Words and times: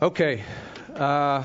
Okay. 0.00 0.44
Uh, 0.94 1.42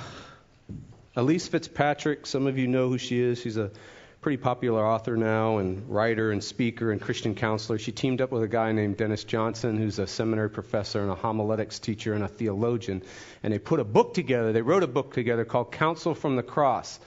Elyse 1.16 1.48
Fitzpatrick, 1.48 2.25
some 2.25 2.48
of 2.48 2.58
you 2.58 2.67
know 2.67 2.89
who 2.89 2.97
she 2.97 3.17
is. 3.17 3.39
She's 3.39 3.55
a 3.55 3.71
pretty 4.20 4.35
popular 4.35 4.85
author 4.85 5.16
now 5.16 5.59
and 5.59 5.89
writer 5.89 6.31
and 6.31 6.44
speaker 6.44 6.92
and 6.92 7.00
Christian 7.00 7.34
counselor. 7.34 7.79
She 7.79 7.94
teamed 7.94 8.20
up 8.20 8.29
with 8.29 8.44
a 8.44 8.50
guy 8.50 8.74
named 8.74 8.98
Dennis 8.98 9.24
Johnson, 9.24 9.78
who's 9.78 10.00
a 10.00 10.08
seminary 10.08 10.50
professor 10.50 11.00
and 11.02 11.10
a 11.10 11.16
homiletics 11.16 11.79
teacher 11.79 12.14
and 12.14 12.26
a 12.26 12.28
theologian. 12.28 13.04
And 13.42 13.54
they 13.54 13.58
put 13.58 13.79
a 13.79 13.85
book 13.85 14.15
together. 14.15 14.52
They 14.52 14.62
wrote 14.62 14.83
a 14.83 14.88
book 14.88 15.13
together 15.13 15.46
called 15.46 15.72
Counsel 15.72 16.13
from 16.13 16.36
the 16.36 16.44
Cross. 16.44 16.99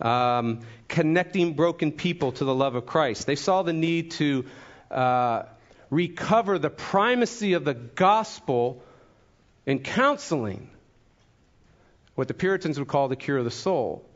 Um, 0.00 0.60
connecting 0.86 1.54
broken 1.54 1.90
people 1.90 2.30
to 2.30 2.44
the 2.44 2.54
love 2.54 2.76
of 2.76 2.86
Christ. 2.86 3.26
They 3.26 3.34
saw 3.34 3.64
the 3.64 3.72
need 3.72 4.12
to 4.12 4.44
uh, 4.92 5.42
recover 5.90 6.60
the 6.60 6.70
primacy 6.70 7.54
of 7.54 7.64
the 7.64 7.74
gospel 7.74 8.80
in 9.66 9.80
counseling 9.80 10.70
what 12.14 12.28
the 12.28 12.34
Puritans 12.34 12.78
would 12.78 12.88
call 12.88 13.08
the 13.08 13.16
cure 13.16 13.38
of 13.38 13.44
the 13.44 13.50
soul. 13.50 14.08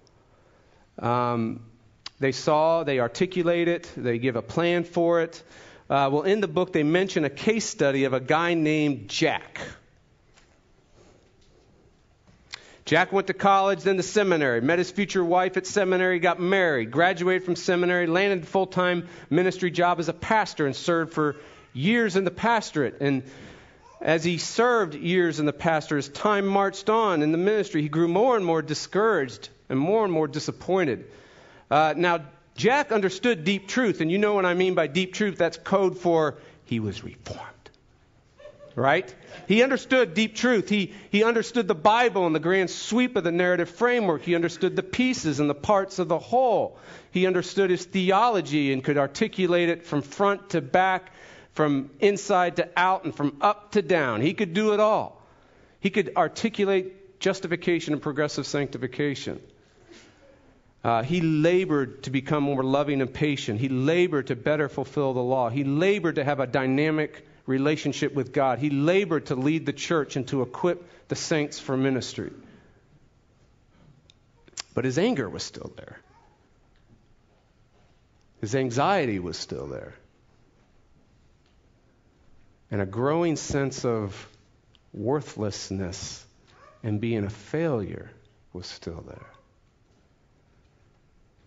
Um, 0.98 1.60
they 2.20 2.32
saw, 2.32 2.84
they 2.84 2.98
articulate 3.00 3.68
it, 3.68 3.90
they 3.96 4.18
give 4.18 4.36
a 4.36 4.42
plan 4.42 4.84
for 4.84 5.22
it. 5.22 5.42
Uh, 5.88 6.10
well, 6.12 6.22
in 6.22 6.40
the 6.40 6.48
book, 6.48 6.72
they 6.72 6.82
mention 6.82 7.24
a 7.24 7.30
case 7.30 7.64
study 7.64 8.04
of 8.04 8.12
a 8.12 8.20
guy 8.20 8.54
named 8.54 9.08
Jack. 9.08 9.60
Jack 12.84 13.12
went 13.12 13.26
to 13.26 13.34
college, 13.34 13.82
then 13.82 13.98
to 13.98 14.02
seminary, 14.02 14.62
met 14.62 14.78
his 14.78 14.90
future 14.90 15.22
wife 15.22 15.58
at 15.58 15.66
seminary, 15.66 16.18
got 16.18 16.40
married, 16.40 16.90
graduated 16.90 17.44
from 17.44 17.54
seminary, 17.54 18.06
landed 18.06 18.44
a 18.44 18.46
full 18.46 18.66
time 18.66 19.08
ministry 19.28 19.70
job 19.70 20.00
as 20.00 20.08
a 20.08 20.14
pastor, 20.14 20.64
and 20.64 20.74
served 20.74 21.12
for 21.12 21.36
years 21.74 22.16
in 22.16 22.24
the 22.24 22.30
pastorate. 22.30 22.96
And 23.00 23.24
as 24.00 24.22
he 24.24 24.38
served 24.38 24.94
years 24.94 25.40
in 25.40 25.46
the 25.46 25.52
pastor, 25.52 25.98
as 25.98 26.08
time 26.08 26.46
marched 26.46 26.88
on 26.88 27.22
in 27.22 27.32
the 27.32 27.38
ministry, 27.38 27.82
he 27.82 27.88
grew 27.88 28.08
more 28.08 28.36
and 28.36 28.44
more 28.44 28.62
discouraged 28.62 29.48
and 29.68 29.78
more 29.78 30.04
and 30.04 30.12
more 30.12 30.28
disappointed. 30.28 31.10
Uh, 31.70 31.94
now, 31.96 32.20
Jack 32.54 32.92
understood 32.92 33.44
deep 33.44 33.68
truth, 33.68 34.00
and 34.00 34.10
you 34.10 34.18
know 34.18 34.34
what 34.34 34.44
I 34.44 34.54
mean 34.54 34.74
by 34.74 34.86
deep 34.86 35.14
truth. 35.14 35.36
That's 35.36 35.56
code 35.56 35.98
for 35.98 36.38
he 36.64 36.80
was 36.80 37.04
reformed. 37.04 37.44
Right? 38.74 39.12
He 39.48 39.64
understood 39.64 40.14
deep 40.14 40.36
truth. 40.36 40.68
He, 40.68 40.94
he 41.10 41.24
understood 41.24 41.66
the 41.66 41.74
Bible 41.74 42.26
and 42.26 42.34
the 42.34 42.40
grand 42.40 42.70
sweep 42.70 43.16
of 43.16 43.24
the 43.24 43.32
narrative 43.32 43.68
framework. 43.68 44.22
He 44.22 44.36
understood 44.36 44.76
the 44.76 44.84
pieces 44.84 45.40
and 45.40 45.50
the 45.50 45.54
parts 45.54 45.98
of 45.98 46.06
the 46.06 46.18
whole. 46.18 46.78
He 47.10 47.26
understood 47.26 47.70
his 47.70 47.84
theology 47.84 48.72
and 48.72 48.84
could 48.84 48.96
articulate 48.96 49.68
it 49.68 49.84
from 49.84 50.02
front 50.02 50.50
to 50.50 50.60
back 50.60 51.12
from 51.58 51.90
inside 51.98 52.54
to 52.54 52.68
out 52.76 53.02
and 53.02 53.12
from 53.12 53.36
up 53.40 53.72
to 53.72 53.82
down. 53.82 54.20
He 54.20 54.32
could 54.32 54.54
do 54.54 54.74
it 54.74 54.78
all. 54.78 55.20
He 55.80 55.90
could 55.90 56.12
articulate 56.16 57.18
justification 57.18 57.94
and 57.94 58.00
progressive 58.00 58.46
sanctification. 58.46 59.40
Uh, 60.84 61.02
he 61.02 61.20
labored 61.20 62.04
to 62.04 62.10
become 62.10 62.44
more 62.44 62.62
loving 62.62 63.00
and 63.00 63.12
patient. 63.12 63.58
He 63.58 63.68
labored 63.68 64.28
to 64.28 64.36
better 64.36 64.68
fulfill 64.68 65.14
the 65.14 65.20
law. 65.20 65.48
He 65.48 65.64
labored 65.64 66.14
to 66.14 66.22
have 66.22 66.38
a 66.38 66.46
dynamic 66.46 67.26
relationship 67.44 68.14
with 68.14 68.32
God. 68.32 68.60
He 68.60 68.70
labored 68.70 69.26
to 69.26 69.34
lead 69.34 69.66
the 69.66 69.72
church 69.72 70.14
and 70.14 70.28
to 70.28 70.42
equip 70.42 70.88
the 71.08 71.16
saints 71.16 71.58
for 71.58 71.76
ministry. 71.76 72.30
But 74.74 74.84
his 74.84 74.96
anger 74.96 75.28
was 75.28 75.42
still 75.42 75.72
there. 75.76 75.98
His 78.40 78.54
anxiety 78.54 79.18
was 79.18 79.36
still 79.36 79.66
there 79.66 79.94
and 82.70 82.80
a 82.80 82.86
growing 82.86 83.36
sense 83.36 83.84
of 83.84 84.28
worthlessness 84.92 86.24
and 86.82 87.00
being 87.00 87.24
a 87.24 87.30
failure 87.30 88.10
was 88.52 88.66
still 88.66 89.04
there. 89.06 89.26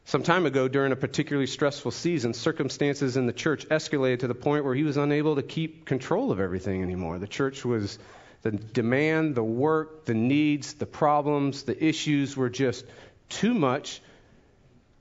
Some 0.06 0.24
time 0.24 0.46
ago, 0.46 0.68
during 0.68 0.92
a 0.92 0.98
particularly 0.98 1.48
stressful 1.48 1.92
season, 1.92 2.34
circumstances 2.34 3.16
in 3.16 3.28
the 3.28 3.34
church 3.34 3.66
escalated 3.70 4.20
to 4.20 4.28
the 4.28 4.36
point 4.36 4.66
where 4.66 4.76
he 4.76 4.84
was 4.84 4.98
unable 4.98 5.36
to 5.36 5.42
keep 5.42 5.86
control 5.86 6.32
of 6.32 6.40
everything 6.40 6.82
anymore. 6.82 7.18
The 7.18 7.28
church 7.28 7.64
was, 7.64 7.98
the 8.42 8.52
demand, 8.52 9.36
the 9.36 9.44
work, 9.44 10.04
the 10.04 10.14
needs, 10.14 10.74
the 10.74 10.86
problems, 10.86 11.64
the 11.64 11.82
issues 11.82 12.36
were 12.36 12.50
just 12.50 12.84
too 13.30 13.54
much, 13.54 14.02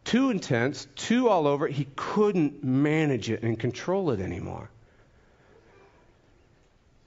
too 0.04 0.30
intense, 0.30 0.86
too 0.94 1.28
all 1.28 1.48
over. 1.48 1.66
He 1.66 1.88
couldn't 1.96 2.62
manage 2.62 3.30
it 3.30 3.42
and 3.42 3.58
control 3.58 4.12
it 4.12 4.20
anymore. 4.20 4.70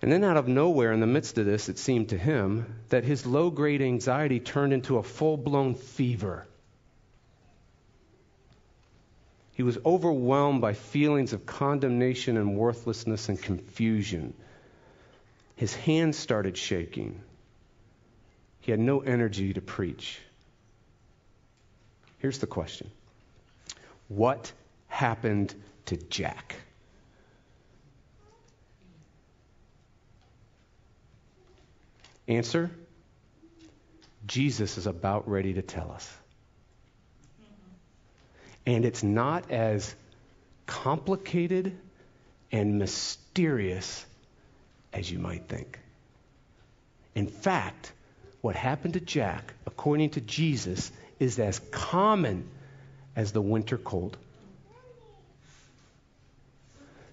And 0.03 0.11
then, 0.11 0.25
out 0.25 0.35
of 0.35 0.49
nowhere, 0.49 0.91
in 0.91 0.99
the 0.99 1.07
midst 1.07 1.37
of 1.37 1.45
this, 1.45 1.69
it 1.69 1.77
seemed 1.79 2.09
to 2.09 2.17
him 2.17 2.75
that 2.89 3.05
his 3.05 3.25
low 3.25 3.49
grade 3.49 3.81
anxiety 3.81 4.41
turned 4.41 4.73
into 4.73 4.97
a 4.97 5.03
full 5.03 5.37
blown 5.37 5.75
fever. 5.75 6.45
He 9.53 9.63
was 9.63 9.77
overwhelmed 9.85 10.59
by 10.59 10.73
feelings 10.73 11.31
of 11.31 11.45
condemnation 11.45 12.35
and 12.35 12.57
worthlessness 12.57 13.29
and 13.29 13.41
confusion. 13.41 14.33
His 15.55 15.73
hands 15.73 16.17
started 16.17 16.57
shaking. 16.57 17.21
He 18.59 18.71
had 18.71 18.81
no 18.81 18.99
energy 18.99 19.53
to 19.53 19.61
preach. 19.61 20.19
Here's 22.19 22.39
the 22.39 22.47
question 22.47 22.91
What 24.09 24.51
happened 24.89 25.55
to 25.85 25.95
Jack? 25.95 26.57
Answer 32.27 32.71
Jesus 34.25 34.77
is 34.77 34.87
about 34.87 35.29
ready 35.29 35.53
to 35.53 35.61
tell 35.61 35.91
us. 35.91 36.09
And 38.65 38.85
it's 38.85 39.03
not 39.03 39.51
as 39.51 39.93
complicated 40.65 41.77
and 42.51 42.79
mysterious 42.79 44.05
as 44.93 45.11
you 45.11 45.19
might 45.19 45.47
think. 45.49 45.79
In 47.15 47.27
fact, 47.27 47.91
what 48.41 48.55
happened 48.55 48.93
to 48.93 48.99
Jack, 48.99 49.53
according 49.65 50.11
to 50.11 50.21
Jesus, 50.21 50.91
is 51.19 51.39
as 51.39 51.59
common 51.71 52.49
as 53.15 53.31
the 53.31 53.41
winter 53.41 53.77
cold. 53.77 54.17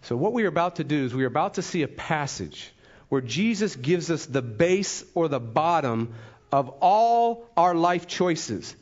So, 0.02 0.16
what 0.16 0.32
we 0.32 0.44
are 0.44 0.48
about 0.48 0.76
to 0.76 0.84
do 0.84 1.04
is 1.04 1.14
we 1.14 1.24
are 1.24 1.28
about 1.28 1.54
to 1.54 1.62
see 1.62 1.82
a 1.82 1.88
passage 1.88 2.72
where 3.10 3.20
Jesus 3.20 3.76
gives 3.76 4.10
us 4.10 4.24
the 4.24 4.40
base 4.40 5.04
or 5.14 5.28
the 5.28 5.40
bottom 5.40 6.14
of 6.50 6.70
all 6.80 7.46
our 7.56 7.74
life 7.74 8.06
choices. 8.06 8.74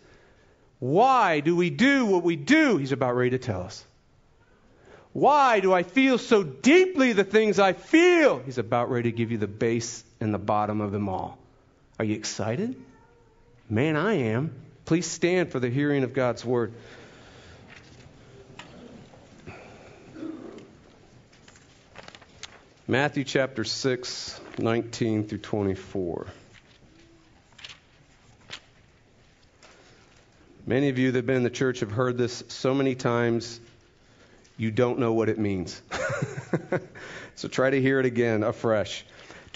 Why 0.79 1.41
do 1.41 1.57
we 1.57 1.71
do 1.71 2.07
what 2.07 2.23
we 2.23 2.37
do? 2.37 2.77
He's 2.77 2.93
about 2.93 3.17
ready 3.17 3.31
to 3.31 3.39
tell 3.39 3.63
us. 3.63 3.85
Why 5.13 5.61
do 5.61 5.73
I 5.73 5.83
feel 5.83 6.19
so 6.19 6.45
deeply 6.45 7.15
the 7.15 7.25
things 7.25 7.59
I 7.59 7.73
feel? 7.73 8.39
He's 8.39 8.59
about 8.59 8.91
ready 8.91 9.11
to 9.11 9.17
give 9.17 9.33
you 9.33 9.39
the 9.39 9.49
base 9.49 10.05
and 10.21 10.33
the 10.33 10.39
bottom 10.39 10.81
of 10.81 10.93
them 10.93 11.09
all. 11.09 11.39
Are 11.99 12.05
you 12.05 12.15
excited? 12.15 12.77
Man, 13.69 13.97
I 13.97 14.15
am. 14.15 14.55
Please 14.85 15.07
stand 15.07 15.51
for 15.51 15.59
the 15.59 15.71
hearing 15.71 16.05
of 16.05 16.13
God's 16.13 16.45
word. 16.45 16.75
Matthew 22.91 23.25
chapter 23.25 23.65
6, 23.65 24.41
19 24.57 25.25
through 25.25 25.39
24. 25.41 26.27
Many 30.67 30.89
of 30.89 30.97
you 30.97 31.13
that 31.13 31.19
have 31.19 31.27
been 31.27 31.37
in 31.37 31.43
the 31.43 31.51
church 31.51 31.81
have 31.81 31.91
heard 31.91 32.17
this 32.17 32.43
so 32.49 32.73
many 32.73 32.95
times, 32.95 33.61
you 34.57 34.71
don't 34.71 35.01
know 35.01 35.13
what 35.13 35.29
it 35.29 35.39
means. 35.39 35.83
so 37.35 37.49
try 37.49 37.69
to 37.69 37.79
hear 37.79 38.01
it 38.01 38.07
again 38.07 38.43
afresh. 38.43 39.05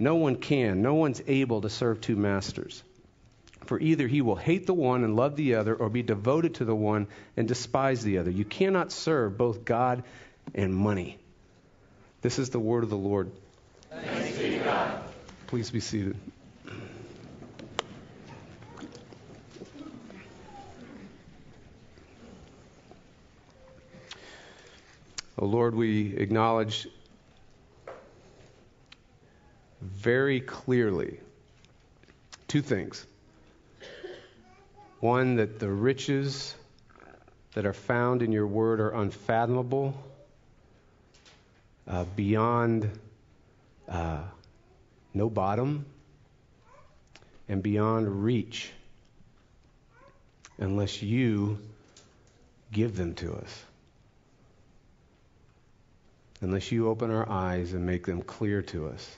No 0.00 0.14
one 0.14 0.36
can, 0.36 0.80
no 0.80 0.94
one's 0.94 1.20
able 1.26 1.60
to 1.60 1.68
serve 1.68 2.00
two 2.00 2.16
masters. 2.16 2.82
For 3.66 3.78
either 3.78 4.08
he 4.08 4.22
will 4.22 4.34
hate 4.34 4.66
the 4.66 4.72
one 4.72 5.04
and 5.04 5.14
love 5.14 5.36
the 5.36 5.56
other, 5.56 5.74
or 5.74 5.90
be 5.90 6.02
devoted 6.02 6.54
to 6.54 6.64
the 6.64 6.74
one 6.74 7.06
and 7.36 7.46
despise 7.46 8.02
the 8.02 8.16
other. 8.16 8.30
You 8.30 8.46
cannot 8.46 8.92
serve 8.92 9.36
both 9.36 9.66
God 9.66 10.02
and 10.54 10.74
money. 10.74 11.18
This 12.22 12.38
is 12.38 12.48
the 12.48 12.58
word 12.58 12.82
of 12.82 12.88
the 12.88 12.96
Lord. 12.96 13.30
Thanks 13.90 14.38
be 14.38 14.58
God. 14.58 15.02
Please 15.48 15.70
be 15.70 15.80
seated. 15.80 16.16
Oh 25.38 25.46
Lord, 25.46 25.74
we 25.74 26.16
acknowledge 26.16 26.88
very 29.80 30.40
clearly 30.40 31.18
two 32.48 32.62
things. 32.62 33.06
One, 35.00 35.36
that 35.36 35.58
the 35.58 35.70
riches 35.70 36.54
that 37.54 37.64
are 37.64 37.72
found 37.72 38.22
in 38.22 38.32
your 38.32 38.46
word 38.46 38.80
are 38.80 38.90
unfathomable, 38.90 39.94
uh, 41.88 42.04
beyond 42.16 42.90
uh, 43.88 44.22
no 45.14 45.30
bottom, 45.30 45.86
and 47.48 47.62
beyond 47.62 48.22
reach 48.22 48.70
unless 50.58 51.02
you 51.02 51.58
give 52.70 52.96
them 52.96 53.14
to 53.14 53.34
us. 53.34 53.64
Unless 56.42 56.70
you 56.70 56.88
open 56.88 57.10
our 57.10 57.28
eyes 57.28 57.72
and 57.72 57.84
make 57.84 58.06
them 58.06 58.22
clear 58.22 58.62
to 58.62 58.88
us. 58.88 59.16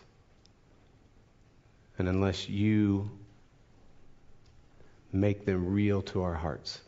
And 2.03 2.09
unless 2.09 2.49
you 2.49 3.09
make 5.13 5.45
them 5.45 5.73
real 5.73 6.03
to 6.03 6.25
our 6.25 6.35
hearts. 6.35 6.81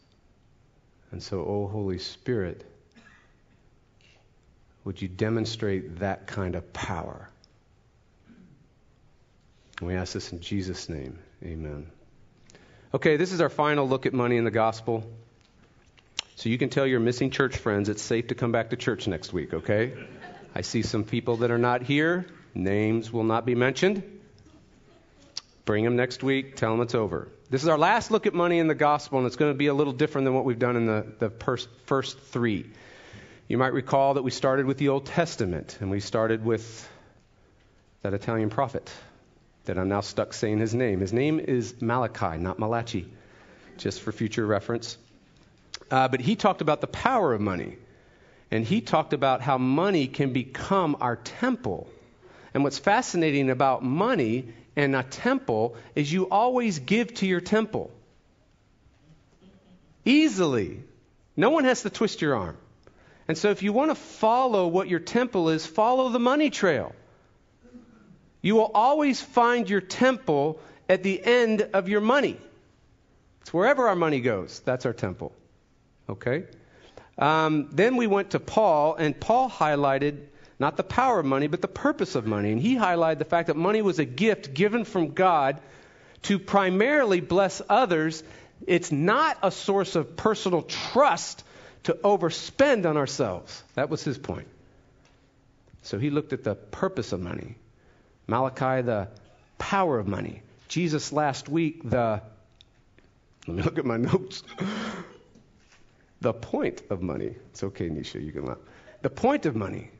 And 1.13 1.23
so, 1.23 1.39
O 1.39 1.45
oh 1.45 1.69
Holy 1.69 1.99
Spirit, 1.99 2.65
would 4.83 5.01
you 5.01 5.07
demonstrate 5.07 6.01
that 6.01 6.27
kind 6.27 6.57
of 6.57 6.73
power? 6.73 7.31
And 9.79 9.87
we 9.87 9.95
ask 9.95 10.15
this 10.15 10.33
in 10.33 10.41
Jesus' 10.41 10.89
name. 10.89 11.21
Amen. 11.45 11.87
Okay, 12.93 13.17
this 13.17 13.31
is 13.31 13.41
our 13.41 13.49
final 13.49 13.89
look 13.89 14.07
at 14.07 14.13
money 14.13 14.37
in 14.37 14.43
the 14.43 14.51
gospel. 14.51 15.09
So 16.35 16.49
you 16.49 16.59
can 16.59 16.71
tell 16.71 16.89
your 16.89 16.99
missing 16.99 17.31
church 17.31 17.57
friends 17.57 17.89
it's 17.89 18.03
safe 18.03 18.27
to 18.27 18.35
come 18.35 18.51
back 18.51 18.71
to 18.71 18.77
church 18.77 19.07
next 19.07 19.33
week, 19.33 19.55
okay? 19.55 19.93
I 20.57 20.63
see 20.63 20.83
some 20.83 21.05
people 21.05 21.37
that 21.37 21.53
are 21.53 21.59
not 21.59 21.83
here. 21.83 22.27
Names 22.53 23.13
will 23.13 23.23
not 23.23 23.47
be 23.47 23.55
mentioned. 23.55 24.14
Bring 25.65 25.85
them 25.85 25.97
next 25.97 26.23
week. 26.23 26.57
Tell 26.57 26.73
them 26.73 26.83
it's 26.83 26.95
over. 26.95 27.29
This 27.51 27.63
is 27.63 27.69
our 27.69 27.79
last 27.79 28.11
look 28.11 28.27
at 28.27 28.35
money 28.35 28.59
in 28.59 28.67
the 28.67 28.75
gospel, 28.75 29.19
and 29.19 29.27
it's 29.27 29.37
going 29.37 29.53
to 29.53 29.57
be 29.57 29.69
a 29.69 29.75
little 29.75 29.93
different 29.93 30.27
than 30.27 30.35
what 30.35 30.45
we've 30.45 30.59
done 30.59 30.77
in 30.77 30.87
the, 30.87 31.07
the 31.19 31.31
first, 31.31 31.69
first 31.87 32.19
three. 32.19 32.67
You 33.49 33.59
might 33.59 33.73
recall 33.73 34.15
that 34.15 34.23
we 34.23 34.31
started 34.31 34.67
with 34.67 34.79
the 34.79 34.89
Old 34.89 35.07
Testament, 35.07 35.79
and 35.81 35.91
we 35.91 36.01
started 36.01 36.45
with 36.45 36.89
that 38.03 38.13
Italian 38.13 38.51
prophet 38.51 38.91
that 39.65 39.79
I'm 39.79 39.89
now 39.89 40.01
stuck 40.01 40.35
saying 40.35 40.59
his 40.59 40.75
name. 40.75 41.01
His 41.01 41.13
name 41.13 41.41
is 41.41 41.81
Malachi, 41.81 42.37
not 42.39 42.59
Malachi, 42.59 43.11
just 43.79 44.03
for 44.03 44.13
future 44.13 44.45
reference. 44.45 44.99
Uh, 45.91 46.09
but 46.09 46.21
he 46.21 46.37
talked 46.37 46.61
about 46.61 46.81
the 46.83 46.87
power 46.87 47.33
of 47.33 47.41
money, 47.41 47.77
and 48.51 48.65
he 48.65 48.83
talked 48.83 49.15
about 49.15 49.41
how 49.41 49.57
money 49.57 50.07
can 50.07 50.33
become 50.33 50.97
our 51.01 51.17
temple. 51.17 51.89
And 52.53 52.63
what's 52.63 52.79
fascinating 52.79 53.51
about 53.51 53.83
money 53.83 54.53
and 54.77 54.97
a 54.97 55.03
temple 55.03 55.77
is 55.95 56.13
you 56.13 56.29
always 56.29 56.79
give 56.79 57.15
to 57.15 57.27
your 57.27 57.41
temple. 57.41 57.91
Easily. 60.05 60.83
No 61.37 61.51
one 61.51 61.65
has 61.65 61.83
to 61.83 61.91
twist 61.91 62.23
your 62.23 62.35
arm. 62.37 62.57
And 63.27 63.39
so 63.39 63.51
if 63.51 63.63
you 63.63 63.73
want 63.73 63.91
to 63.91 63.95
follow 63.95 64.67
what 64.69 64.89
your 64.89 65.01
temple 65.01 65.49
is, 65.49 65.65
follow 65.65 66.11
the 66.11 66.19
money 66.19 66.51
trail. 66.51 66.95
You 68.43 68.57
will 68.57 68.71
always 68.75 69.21
find 69.21 69.69
your 69.71 69.81
temple 69.81 70.61
at 70.89 71.03
the 71.03 71.25
end 71.25 71.63
of 71.73 71.89
your 71.89 72.03
money. 72.03 72.37
It's 73.41 73.55
wherever 73.55 73.89
our 73.89 73.97
money 73.97 74.21
goes, 74.21 74.61
that's 74.61 74.85
our 74.85 74.93
temple. 74.93 75.33
Okay? 76.09 76.45
Um, 77.17 77.69
then 77.73 77.97
we 77.97 78.07
went 78.07 78.31
to 78.31 78.41
Paul, 78.41 78.97
and 78.97 79.19
Paul 79.19 79.49
highlighted 79.49 80.27
not 80.65 80.79
the 80.79 80.83
power 80.83 81.21
of 81.21 81.27
money, 81.27 81.47
but 81.47 81.61
the 81.61 81.69
purpose 81.69 82.15
of 82.15 82.27
money. 82.27 82.51
And 82.51 82.59
he 82.59 82.75
highlighted 82.75 83.19
the 83.19 83.27
fact 83.27 83.49
that 83.49 83.57
money 83.57 83.83
was 83.83 83.99
a 83.99 84.07
gift 84.07 84.55
given 84.55 84.87
from 84.87 85.13
God 85.13 85.61
to 86.23 86.39
primarily 86.39 87.21
bless 87.21 87.61
others. 87.69 88.23
It's 88.67 88.91
not 88.91 89.37
a 89.43 89.51
source 89.51 89.95
of 89.95 90.17
personal 90.17 90.63
trust 90.63 91.45
to 91.83 91.93
overspend 91.93 92.87
on 92.87 92.97
ourselves. 92.97 93.63
That 93.75 93.91
was 93.91 94.03
his 94.03 94.17
point. 94.17 94.49
So 95.83 95.99
he 95.99 96.09
looked 96.09 96.33
at 96.33 96.45
the 96.45 96.55
purpose 96.55 97.13
of 97.13 97.21
money. 97.21 97.57
Malachi, 98.27 98.81
the 98.81 99.09
power 99.59 99.99
of 99.99 100.07
money. 100.07 100.41
Jesus 100.69 101.13
last 101.13 101.47
week, 101.47 101.83
the. 101.91 102.23
Let 103.47 103.55
me 103.55 103.63
look 103.63 103.79
at 103.79 103.85
my 103.85 103.99
notes. 104.13 104.43
the 106.23 106.33
point 106.33 106.85
of 106.89 107.03
money. 107.03 107.35
It's 107.51 107.65
okay, 107.65 107.91
Nisha, 107.91 108.25
you 108.25 108.33
can 108.33 108.47
laugh. 108.47 108.65
The 109.03 109.11
point 109.11 109.45
of 109.45 109.55
money. 109.55 109.91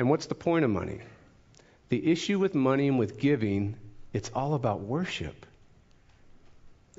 And 0.00 0.08
what's 0.08 0.24
the 0.24 0.34
point 0.34 0.64
of 0.64 0.70
money? 0.70 1.00
The 1.90 2.10
issue 2.10 2.38
with 2.38 2.54
money 2.54 2.88
and 2.88 2.98
with 2.98 3.18
giving, 3.18 3.76
it's 4.14 4.30
all 4.34 4.54
about 4.54 4.80
worship, 4.80 5.44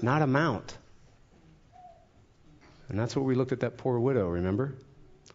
not 0.04 0.22
amount. 0.22 0.78
And 2.90 3.00
that's 3.00 3.16
what 3.16 3.26
we 3.26 3.34
looked 3.34 3.54
at 3.54 3.62
that 3.62 3.80
poor 3.80 3.98
widow, 3.98 4.28
remember? 4.28 4.76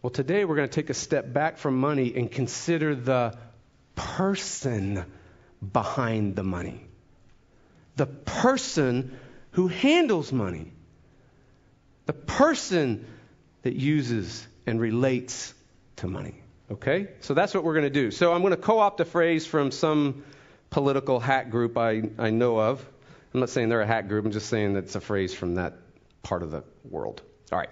Well, 0.01 0.11
today 0.11 0.45
we're 0.45 0.55
going 0.55 0.69
to 0.69 0.75
take 0.81 0.91
a 0.91 0.95
step 0.95 1.33
back 1.33 1.59
from 1.59 1.77
money 1.81 2.15
and 2.15 2.31
consider 2.31 2.95
the 2.95 3.37
person 3.97 5.05
behind 5.73 6.37
the 6.37 6.45
money. 6.45 6.87
The 7.97 8.07
person 8.07 9.19
who 9.51 9.67
handles 9.67 10.31
money. 10.31 10.71
The 12.05 12.13
person 12.13 13.09
that 13.63 13.75
uses 13.75 14.47
and 14.69 14.81
relates 14.81 15.53
to 15.97 16.07
money. 16.07 16.45
Okay? 16.71 17.09
So 17.21 17.35
that's 17.35 17.55
what 17.55 17.65
we're 17.65 17.75
going 17.75 17.85
to 17.85 17.91
do. 17.91 18.11
So 18.11 18.33
I'm 18.33 18.41
going 18.41 18.53
to 18.53 18.57
co 18.57 18.79
opt 18.79 19.01
a 19.01 19.05
phrase 19.05 19.47
from 19.47 19.71
some 19.71 20.25
political 20.71 21.21
hack 21.21 21.51
group 21.51 21.79
I, 21.79 22.03
I 22.19 22.31
know 22.31 22.59
of. 22.59 22.85
I'm 23.33 23.41
not 23.41 23.51
saying 23.51 23.69
they're 23.69 23.83
a 23.83 23.87
hack 23.87 24.09
group, 24.09 24.25
I'm 24.25 24.33
just 24.33 24.49
saying 24.49 24.75
that 24.75 24.85
it's 24.85 24.95
a 24.95 25.01
phrase 25.01 25.35
from 25.35 25.57
that 25.57 25.75
part 26.23 26.43
of 26.43 26.51
the 26.51 26.65
world. 26.89 27.23
All 27.53 27.59
right. 27.59 27.69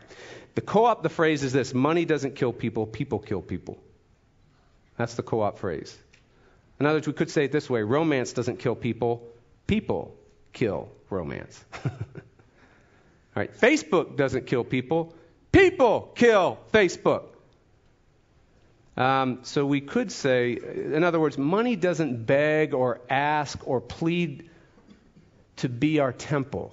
The 0.55 0.61
co 0.61 0.85
op, 0.85 1.03
the 1.03 1.09
phrase 1.09 1.43
is 1.43 1.53
this 1.53 1.75
money 1.75 2.05
doesn't 2.05 2.37
kill 2.37 2.53
people, 2.53 2.87
people 2.87 3.19
kill 3.19 3.43
people. 3.43 3.79
That's 4.97 5.15
the 5.15 5.23
co 5.23 5.41
op 5.41 5.59
phrase. 5.59 5.97
In 6.79 6.87
other 6.87 6.97
words, 6.97 7.07
we 7.07 7.13
could 7.13 7.31
say 7.31 7.45
it 7.45 7.53
this 7.53 7.69
way 7.69 7.83
romance 7.83 8.33
doesn't 8.33 8.59
kill 8.59 8.75
people, 8.75 9.27
people 9.67 10.15
kill 10.53 10.91
romance. 11.11 11.65
All 11.85 11.91
right. 13.35 13.53
Facebook 13.59 14.17
doesn't 14.17 14.47
kill 14.47 14.65
people, 14.65 15.15
people 15.51 16.13
kill 16.15 16.59
Facebook. 16.73 17.34
Um, 18.97 19.41
so 19.43 19.67
we 19.67 19.81
could 19.81 20.13
say, 20.13 20.53
in 20.53 21.03
other 21.03 21.19
words, 21.19 21.37
money 21.37 21.75
doesn't 21.75 22.27
beg 22.27 22.75
or 22.75 23.01
ask 23.11 23.67
or 23.67 23.81
plead 23.81 24.49
to 25.57 25.69
be 25.69 25.99
our 25.99 26.13
temple, 26.13 26.73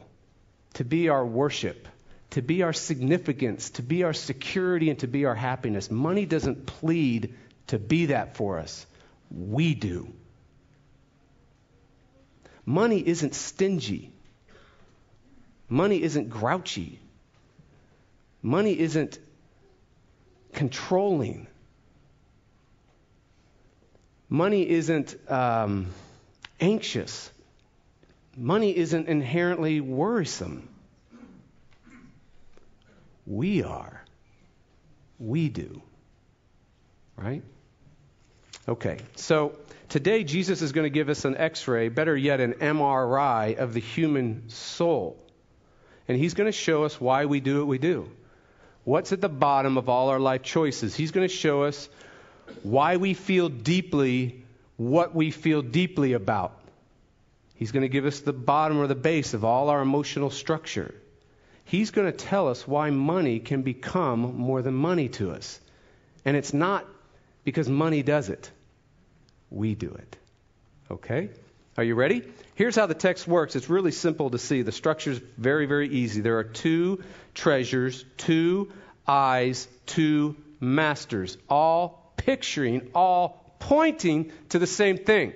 to 0.75 0.83
be 0.83 1.09
our 1.09 1.25
worship, 1.25 1.87
to 2.31 2.41
be 2.41 2.61
our 2.63 2.73
significance, 2.73 3.71
to 3.71 3.81
be 3.81 4.03
our 4.03 4.13
security, 4.13 4.89
and 4.89 4.99
to 4.99 5.07
be 5.07 5.25
our 5.25 5.35
happiness. 5.35 5.89
Money 5.89 6.25
doesn't 6.25 6.65
plead 6.67 7.35
to 7.67 7.79
be 7.79 8.07
that 8.07 8.37
for 8.37 8.59
us. 8.59 8.85
We 9.31 9.73
do. 9.73 10.13
Money 12.65 13.05
isn't 13.05 13.33
stingy. 13.33 14.11
Money 15.67 16.01
isn't 16.03 16.29
grouchy. 16.29 16.99
Money 18.41 18.77
isn't 18.79 19.17
controlling. 20.53 21.47
Money 24.33 24.67
isn't 24.67 25.13
um, 25.29 25.87
anxious. 26.61 27.29
Money 28.37 28.75
isn't 28.77 29.09
inherently 29.09 29.81
worrisome. 29.81 30.69
We 33.27 33.61
are. 33.61 34.05
We 35.19 35.49
do. 35.49 35.81
Right? 37.17 37.43
Okay, 38.69 38.99
so 39.17 39.57
today 39.89 40.23
Jesus 40.23 40.61
is 40.61 40.71
going 40.71 40.85
to 40.85 40.89
give 40.89 41.09
us 41.09 41.25
an 41.25 41.35
x 41.35 41.67
ray, 41.67 41.89
better 41.89 42.15
yet, 42.15 42.39
an 42.39 42.53
MRI 42.53 43.57
of 43.57 43.73
the 43.73 43.81
human 43.81 44.47
soul. 44.47 45.17
And 46.07 46.17
he's 46.17 46.35
going 46.35 46.47
to 46.47 46.57
show 46.57 46.85
us 46.85 47.01
why 47.01 47.25
we 47.25 47.41
do 47.41 47.59
what 47.59 47.67
we 47.67 47.79
do. 47.79 48.09
What's 48.85 49.11
at 49.11 49.19
the 49.19 49.29
bottom 49.29 49.77
of 49.77 49.89
all 49.89 50.07
our 50.07 50.21
life 50.21 50.41
choices? 50.41 50.95
He's 50.95 51.11
going 51.11 51.27
to 51.27 51.33
show 51.33 51.63
us 51.63 51.89
why 52.63 52.97
we 52.97 53.13
feel 53.13 53.49
deeply 53.49 54.43
what 54.77 55.13
we 55.13 55.29
feel 55.29 55.61
deeply 55.61 56.13
about. 56.13 56.57
He's 57.55 57.71
going 57.71 57.83
to 57.83 57.89
give 57.89 58.05
us 58.05 58.21
the 58.21 58.33
bottom 58.33 58.79
or 58.79 58.87
the 58.87 58.95
base 58.95 59.35
of 59.35 59.45
all 59.45 59.69
our 59.69 59.81
emotional 59.81 60.31
structure. 60.31 60.95
He's 61.65 61.91
going 61.91 62.11
to 62.11 62.17
tell 62.17 62.47
us 62.47 62.67
why 62.67 62.89
money 62.89 63.39
can 63.39 63.61
become 63.61 64.37
more 64.37 64.63
than 64.63 64.73
money 64.73 65.09
to 65.09 65.31
us. 65.31 65.59
And 66.25 66.35
it's 66.35 66.53
not 66.53 66.85
because 67.43 67.69
money 67.69 68.01
does 68.01 68.29
it, 68.29 68.49
we 69.51 69.75
do 69.75 69.91
it. 69.91 70.17
Okay? 70.89 71.29
Are 71.77 71.83
you 71.83 71.95
ready? 71.95 72.23
Here's 72.55 72.75
how 72.75 72.87
the 72.87 72.95
text 72.95 73.27
works. 73.27 73.55
It's 73.55 73.69
really 73.69 73.91
simple 73.91 74.31
to 74.31 74.37
see. 74.37 74.63
The 74.63 74.71
structure 74.71 75.11
is 75.11 75.21
very, 75.37 75.67
very 75.67 75.89
easy. 75.89 76.21
There 76.21 76.39
are 76.39 76.43
two 76.43 77.03
treasures, 77.35 78.03
two 78.17 78.71
eyes, 79.07 79.67
two 79.85 80.35
masters, 80.59 81.37
all 81.49 82.00
picturing, 82.25 82.89
all 82.93 83.55
pointing 83.59 84.31
to 84.49 84.59
the 84.59 84.67
same 84.67 84.97
thing. 84.97 85.33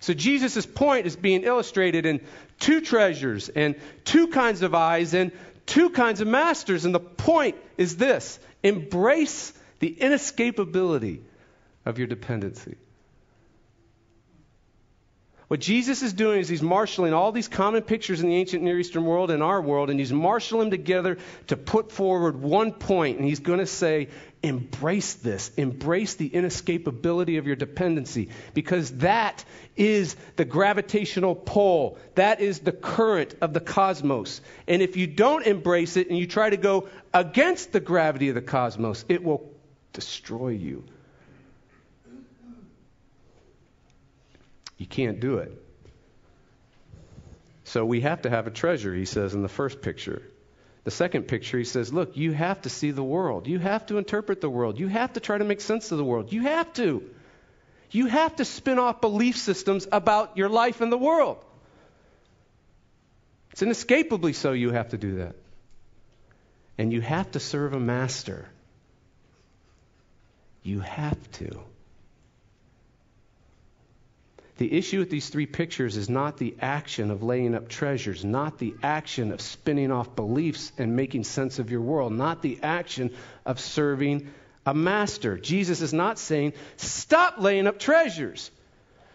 So 0.00 0.14
Jesus' 0.14 0.64
point 0.66 1.06
is 1.06 1.16
being 1.16 1.42
illustrated 1.42 2.06
in 2.06 2.20
two 2.60 2.80
treasures 2.80 3.48
and 3.48 3.74
two 4.04 4.28
kinds 4.28 4.62
of 4.62 4.74
eyes 4.74 5.14
and 5.14 5.32
two 5.66 5.90
kinds 5.90 6.20
of 6.20 6.28
masters. 6.28 6.84
And 6.84 6.94
the 6.94 7.00
point 7.00 7.56
is 7.76 7.96
this 7.96 8.38
embrace 8.62 9.52
the 9.80 9.96
inescapability 10.00 11.20
of 11.84 11.98
your 11.98 12.06
dependency. 12.06 12.76
What 15.48 15.60
Jesus 15.60 16.02
is 16.02 16.12
doing 16.12 16.40
is 16.40 16.48
he's 16.48 16.62
marshaling 16.62 17.14
all 17.14 17.32
these 17.32 17.48
common 17.48 17.82
pictures 17.82 18.20
in 18.20 18.28
the 18.28 18.36
ancient 18.36 18.62
Near 18.62 18.78
Eastern 18.78 19.06
world 19.06 19.30
and 19.30 19.42
our 19.42 19.62
world, 19.62 19.88
and 19.88 19.98
he's 19.98 20.12
marshaling 20.12 20.68
them 20.68 20.78
together 20.78 21.16
to 21.46 21.56
put 21.56 21.90
forward 21.90 22.40
one 22.40 22.72
point. 22.72 23.08
point, 23.08 23.18
and 23.18 23.28
he's 23.28 23.40
going 23.40 23.58
to 23.58 23.66
say, 23.66 24.08
embrace 24.42 25.14
this. 25.14 25.50
Embrace 25.56 26.14
the 26.14 26.28
inescapability 26.30 27.38
of 27.38 27.46
your 27.46 27.56
dependency, 27.56 28.30
because 28.54 28.90
that 28.98 29.44
is 29.76 30.16
the 30.36 30.44
gravitational 30.44 31.34
pull. 31.34 31.98
That 32.14 32.40
is 32.40 32.60
the 32.60 32.72
current 32.72 33.34
of 33.40 33.52
the 33.52 33.60
cosmos. 33.60 34.40
And 34.66 34.82
if 34.82 34.96
you 34.96 35.06
don't 35.06 35.46
embrace 35.46 35.96
it 35.96 36.08
and 36.08 36.18
you 36.18 36.26
try 36.26 36.50
to 36.50 36.56
go 36.56 36.88
against 37.12 37.72
the 37.72 37.80
gravity 37.80 38.28
of 38.30 38.34
the 38.34 38.42
cosmos, 38.42 39.04
it 39.08 39.22
will 39.22 39.50
destroy 39.92 40.48
you. 40.48 40.84
You 44.78 44.86
can't 44.86 45.20
do 45.20 45.38
it. 45.38 45.52
So 47.64 47.84
we 47.84 48.00
have 48.00 48.22
to 48.22 48.30
have 48.30 48.46
a 48.46 48.50
treasure, 48.50 48.94
he 48.94 49.04
says 49.04 49.34
in 49.34 49.42
the 49.42 49.48
first 49.48 49.82
picture. 49.82 50.22
The 50.84 50.90
second 50.90 51.24
picture, 51.24 51.58
he 51.58 51.64
says, 51.64 51.92
Look, 51.92 52.16
you 52.16 52.32
have 52.32 52.62
to 52.62 52.70
see 52.70 52.92
the 52.92 53.02
world. 53.02 53.46
You 53.46 53.58
have 53.58 53.84
to 53.86 53.98
interpret 53.98 54.40
the 54.40 54.48
world. 54.48 54.78
You 54.78 54.88
have 54.88 55.12
to 55.14 55.20
try 55.20 55.36
to 55.36 55.44
make 55.44 55.60
sense 55.60 55.92
of 55.92 55.98
the 55.98 56.04
world. 56.04 56.32
You 56.32 56.42
have 56.42 56.72
to. 56.74 57.02
You 57.90 58.06
have 58.06 58.36
to 58.36 58.44
spin 58.44 58.78
off 58.78 59.02
belief 59.02 59.36
systems 59.36 59.86
about 59.90 60.38
your 60.38 60.48
life 60.48 60.80
and 60.80 60.90
the 60.90 60.98
world. 60.98 61.44
It's 63.52 63.62
inescapably 63.62 64.32
so 64.32 64.52
you 64.52 64.70
have 64.70 64.90
to 64.90 64.98
do 64.98 65.16
that. 65.16 65.34
And 66.78 66.92
you 66.92 67.00
have 67.00 67.30
to 67.32 67.40
serve 67.40 67.74
a 67.74 67.80
master. 67.80 68.48
You 70.62 70.80
have 70.80 71.18
to. 71.32 71.60
The 74.58 74.72
issue 74.76 74.98
with 74.98 75.08
these 75.08 75.28
three 75.28 75.46
pictures 75.46 75.96
is 75.96 76.08
not 76.08 76.36
the 76.36 76.56
action 76.60 77.12
of 77.12 77.22
laying 77.22 77.54
up 77.54 77.68
treasures, 77.68 78.24
not 78.24 78.58
the 78.58 78.74
action 78.82 79.30
of 79.30 79.40
spinning 79.40 79.92
off 79.92 80.16
beliefs 80.16 80.72
and 80.76 80.96
making 80.96 81.24
sense 81.24 81.60
of 81.60 81.70
your 81.70 81.80
world, 81.80 82.12
not 82.12 82.42
the 82.42 82.58
action 82.60 83.14
of 83.46 83.60
serving 83.60 84.32
a 84.66 84.74
master. 84.74 85.38
Jesus 85.38 85.80
is 85.80 85.92
not 85.92 86.18
saying, 86.18 86.54
stop 86.76 87.36
laying 87.38 87.68
up 87.68 87.78
treasures, 87.78 88.50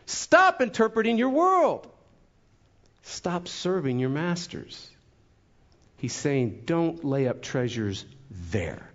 stop 0.06 0.62
interpreting 0.62 1.18
your 1.18 1.30
world, 1.30 1.92
stop 3.02 3.50
serving 3.50 4.00
your 4.00 4.10
masters. 4.10 4.90
He's 5.98 6.14
saying, 6.14 6.64
don't 6.66 7.04
lay 7.04 7.28
up 7.28 7.42
treasures 7.42 8.06
there, 8.32 8.90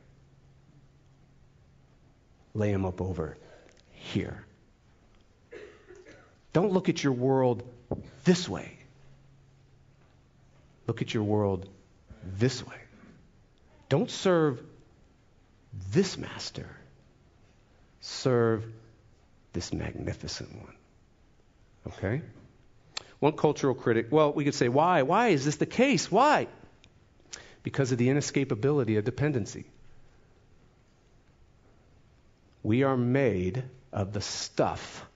lay 2.54 2.72
them 2.72 2.86
up 2.86 3.02
over 3.02 3.36
here. 3.90 4.46
Don't 6.52 6.72
look 6.72 6.88
at 6.88 7.02
your 7.02 7.12
world 7.12 7.62
this 8.24 8.48
way. 8.48 8.78
Look 10.86 11.02
at 11.02 11.12
your 11.12 11.22
world 11.22 11.68
this 12.24 12.66
way. 12.66 12.76
Don't 13.88 14.10
serve 14.10 14.62
this 15.92 16.16
master. 16.16 16.68
Serve 18.00 18.64
this 19.52 19.72
magnificent 19.72 20.54
one. 20.54 20.74
Okay? 21.88 22.22
One 23.18 23.32
cultural 23.32 23.74
critic, 23.74 24.08
well, 24.10 24.32
we 24.32 24.44
could 24.44 24.54
say, 24.54 24.68
why? 24.68 25.02
Why 25.02 25.28
is 25.28 25.44
this 25.44 25.56
the 25.56 25.66
case? 25.66 26.10
Why? 26.10 26.46
Because 27.62 27.92
of 27.92 27.98
the 27.98 28.08
inescapability 28.08 28.96
of 28.98 29.04
dependency. 29.04 29.64
We 32.62 32.82
are 32.84 32.96
made 32.96 33.64
of 33.92 34.12
the 34.12 34.20
stuff 34.20 35.07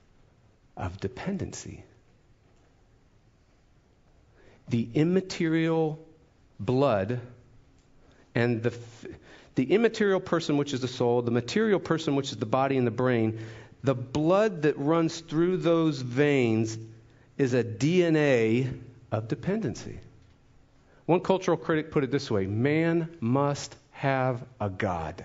of 0.76 1.00
dependency. 1.00 1.84
The 4.68 4.88
immaterial 4.94 6.04
blood 6.58 7.20
and 8.34 8.62
the, 8.62 8.74
the 9.54 9.72
immaterial 9.72 10.20
person, 10.20 10.56
which 10.56 10.72
is 10.72 10.80
the 10.80 10.88
soul, 10.88 11.22
the 11.22 11.30
material 11.30 11.80
person, 11.80 12.16
which 12.16 12.30
is 12.30 12.38
the 12.38 12.46
body 12.46 12.76
and 12.76 12.86
the 12.86 12.92
brain, 12.92 13.38
the 13.82 13.94
blood 13.94 14.62
that 14.62 14.78
runs 14.78 15.20
through 15.20 15.58
those 15.58 16.00
veins 16.00 16.78
is 17.36 17.52
a 17.52 17.64
DNA 17.64 18.80
of 19.10 19.28
dependency. 19.28 19.98
One 21.06 21.20
cultural 21.20 21.56
critic 21.56 21.90
put 21.90 22.04
it 22.04 22.10
this 22.10 22.30
way 22.30 22.46
man 22.46 23.08
must 23.20 23.74
have 23.90 24.42
a 24.60 24.70
God. 24.70 25.24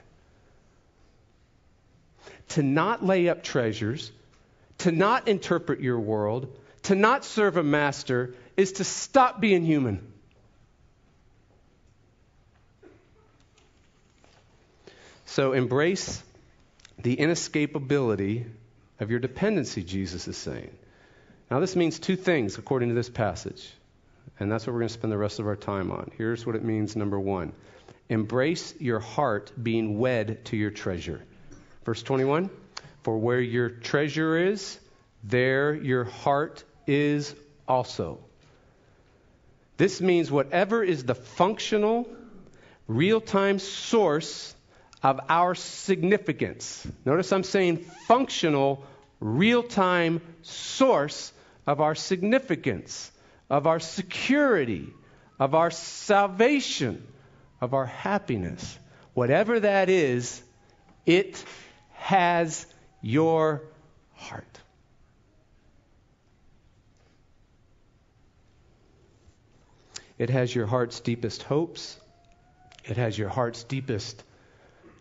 To 2.49 2.63
not 2.63 3.05
lay 3.05 3.29
up 3.29 3.43
treasures, 3.43 4.11
to 4.79 4.91
not 4.91 5.27
interpret 5.27 5.79
your 5.79 5.99
world, 5.99 6.57
to 6.83 6.95
not 6.95 7.25
serve 7.25 7.57
a 7.57 7.63
master, 7.63 8.35
is 8.55 8.73
to 8.73 8.83
stop 8.83 9.39
being 9.39 9.63
human. 9.63 10.13
So 15.25 15.53
embrace 15.53 16.23
the 16.97 17.15
inescapability 17.15 18.45
of 18.99 19.11
your 19.11 19.19
dependency, 19.19 19.83
Jesus 19.83 20.27
is 20.27 20.37
saying. 20.37 20.71
Now, 21.51 21.59
this 21.59 21.75
means 21.75 21.99
two 21.99 22.15
things 22.15 22.57
according 22.57 22.89
to 22.89 22.95
this 22.95 23.09
passage, 23.09 23.71
and 24.39 24.51
that's 24.51 24.65
what 24.65 24.73
we're 24.73 24.79
going 24.79 24.89
to 24.89 24.93
spend 24.93 25.13
the 25.13 25.17
rest 25.17 25.39
of 25.39 25.47
our 25.47 25.55
time 25.55 25.91
on. 25.91 26.11
Here's 26.17 26.45
what 26.45 26.55
it 26.55 26.63
means 26.63 26.95
number 26.95 27.19
one 27.19 27.53
embrace 28.09 28.73
your 28.79 28.99
heart 28.99 29.51
being 29.61 29.99
wed 29.99 30.45
to 30.45 30.57
your 30.57 30.71
treasure. 30.71 31.21
Verse 31.85 32.01
21 32.01 32.49
for 33.03 33.17
where 33.17 33.39
your 33.39 33.69
treasure 33.69 34.37
is, 34.37 34.79
there 35.23 35.73
your 35.73 36.03
heart 36.03 36.63
is 36.85 37.35
also. 37.67 38.19
This 39.77 40.01
means 40.01 40.31
whatever 40.31 40.83
is 40.83 41.03
the 41.03 41.15
functional, 41.15 42.07
real 42.87 43.21
time 43.21 43.59
source 43.59 44.55
of 45.03 45.19
our 45.29 45.53
significance. 45.53 46.85
Notice 47.05 47.31
I'm 47.31 47.43
saying 47.43 47.77
functional, 47.77 48.83
real 49.19 49.63
time 49.63 50.21
source 50.41 51.31
of 51.67 51.81
our 51.81 51.95
significance, 51.95 53.11
of 53.49 53.67
our 53.67 53.79
security, 53.79 54.87
of 55.39 55.53
our 55.53 55.69
salvation, 55.69 57.05
of 57.61 57.73
our 57.73 57.85
happiness. 57.85 58.77
Whatever 59.13 59.59
that 59.59 59.89
is, 59.89 60.41
it 61.05 61.43
has 61.93 62.65
your 63.01 63.63
heart. 64.15 64.59
It 70.17 70.29
has 70.31 70.53
your 70.53 70.65
heart's 70.65 70.99
deepest 70.99 71.43
hopes. 71.43 71.99
It 72.85 72.97
has 72.97 73.17
your 73.17 73.29
heart's 73.29 73.63
deepest 73.63 74.23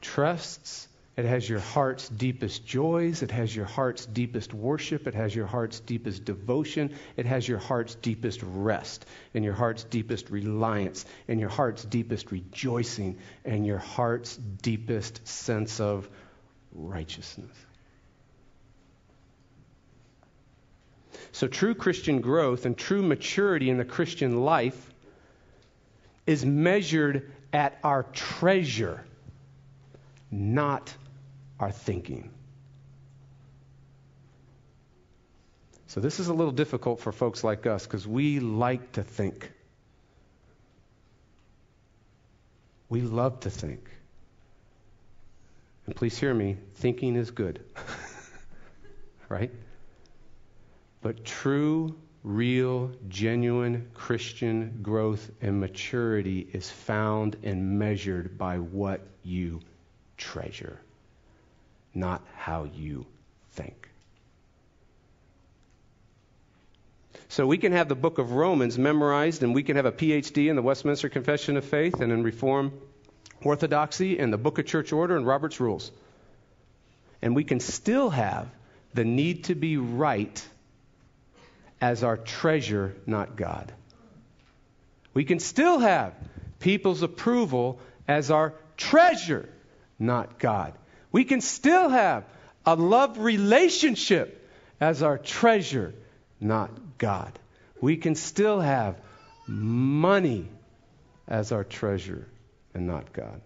trusts. 0.01 0.89
It 1.17 1.25
has 1.25 1.49
your 1.49 1.61
heart's 1.61 2.11
deepest 2.11 2.67
joys. 2.67 3.23
It 3.23 3.31
has 3.31 3.57
your 3.57 3.65
heart's 3.65 4.05
deepest 4.05 4.53
worship. 4.53 5.07
It 5.07 5.15
has 5.15 5.35
your 5.35 5.47
heart's 5.47 5.81
deepest 5.81 6.27
devotion. 6.27 6.95
It 7.17 7.25
has 7.25 7.49
your 7.49 7.59
heart's 7.59 7.95
deepest 7.95 8.43
rest 8.43 9.07
and 9.33 9.43
your 9.43 9.55
heart's 9.55 9.85
deepest 9.85 10.29
reliance 10.29 11.07
and 11.27 11.41
your 11.41 11.49
heart's 11.49 11.83
deepest 11.85 12.31
rejoicing 12.31 13.17
and 13.47 13.67
your 13.67 13.79
heart's 13.79 14.37
deepest 14.37 15.27
sense 15.27 15.81
of 15.81 16.07
righteousness. 16.75 17.57
So, 21.33 21.47
true 21.47 21.75
Christian 21.75 22.21
growth 22.21 22.67
and 22.67 22.77
true 22.77 23.03
maturity 23.03 23.71
in 23.71 23.77
the 23.77 23.85
Christian 23.85 24.45
life 24.45 24.95
is 26.27 26.45
measured 26.45 27.31
at 27.53 27.79
our 27.85 28.03
treasure, 28.03 29.05
not 30.31 30.93
our 31.61 31.71
thinking. 31.71 32.31
So, 35.89 36.01
this 36.01 36.21
is 36.21 36.29
a 36.29 36.35
little 36.35 36.53
difficult 36.53 37.01
for 37.01 37.13
folks 37.13 37.45
like 37.45 37.67
us 37.67 37.85
because 37.85 38.07
we 38.07 38.41
like 38.41 38.93
to 38.93 39.03
think. 39.03 39.51
We 42.89 43.01
love 43.01 43.41
to 43.41 43.51
think. 43.51 43.89
And 45.87 45.95
please 45.95 46.19
hear 46.19 46.35
me 46.35 46.57
thinking 46.75 47.17
is 47.17 47.31
good. 47.31 47.65
right? 49.29 49.51
But 51.03 51.25
true, 51.25 51.97
real, 52.23 52.91
genuine 53.09 53.89
Christian 53.95 54.81
growth 54.83 55.31
and 55.41 55.61
maturity 55.61 56.47
is 56.53 56.69
found 56.69 57.37
and 57.43 57.79
measured 57.79 58.37
by 58.37 58.59
what 58.59 59.01
you 59.23 59.61
treasure, 60.17 60.81
not 61.95 62.23
how 62.35 62.65
you 62.65 63.07
think. 63.53 63.89
So 67.29 67.47
we 67.47 67.59
can 67.59 67.73
have 67.73 67.89
the 67.89 67.95
book 67.95 68.19
of 68.19 68.33
Romans 68.33 68.79
memorized, 68.79 69.43
and 69.43 69.55
we 69.55 69.63
can 69.63 69.77
have 69.77 69.87
a 69.87 69.93
PhD 69.93 70.49
in 70.49 70.57
the 70.57 70.63
Westminster 70.63 71.09
Confession 71.09 71.57
of 71.57 71.65
Faith 71.65 72.01
and 72.01 72.13
in 72.13 72.23
Reform 72.23 72.73
Orthodoxy 73.43 74.19
and 74.19 74.33
the 74.33 74.39
Book 74.39 74.59
of 74.59 74.67
Church 74.67 74.93
Order 74.93 75.17
and 75.17 75.27
Robert's 75.27 75.61
Rules. 75.61 75.91
And 77.21 77.37
we 77.37 77.45
can 77.45 77.61
still 77.61 78.11
have 78.11 78.49
the 78.95 79.05
need 79.05 79.45
to 79.45 79.55
be 79.55 79.77
right 79.77 80.47
as 81.81 82.03
our 82.03 82.17
treasure, 82.17 82.95
not 83.07 83.37
God. 83.37 83.73
We 85.15 85.25
can 85.25 85.39
still 85.39 85.79
have 85.79 86.15
people's 86.61 87.03
approval 87.03 87.81
as 88.07 88.31
our 88.31 88.55
treasure, 88.77 89.49
not 89.99 90.39
God. 90.39 90.75
We 91.13 91.25
can 91.25 91.41
still 91.41 91.89
have 91.89 92.25
a 92.65 92.75
love 92.75 93.19
relationship 93.19 94.49
as 94.81 95.03
our 95.03 95.19
treasure, 95.19 95.95
not 96.41 96.71
God. 96.99 97.39
We 97.81 97.97
can 97.97 98.15
still 98.15 98.61
have 98.61 98.97
money 99.47 100.49
as 101.29 101.53
our 101.53 101.65
treasure 101.65 102.27
and 102.75 102.87
not 102.87 103.13
God. 103.13 103.41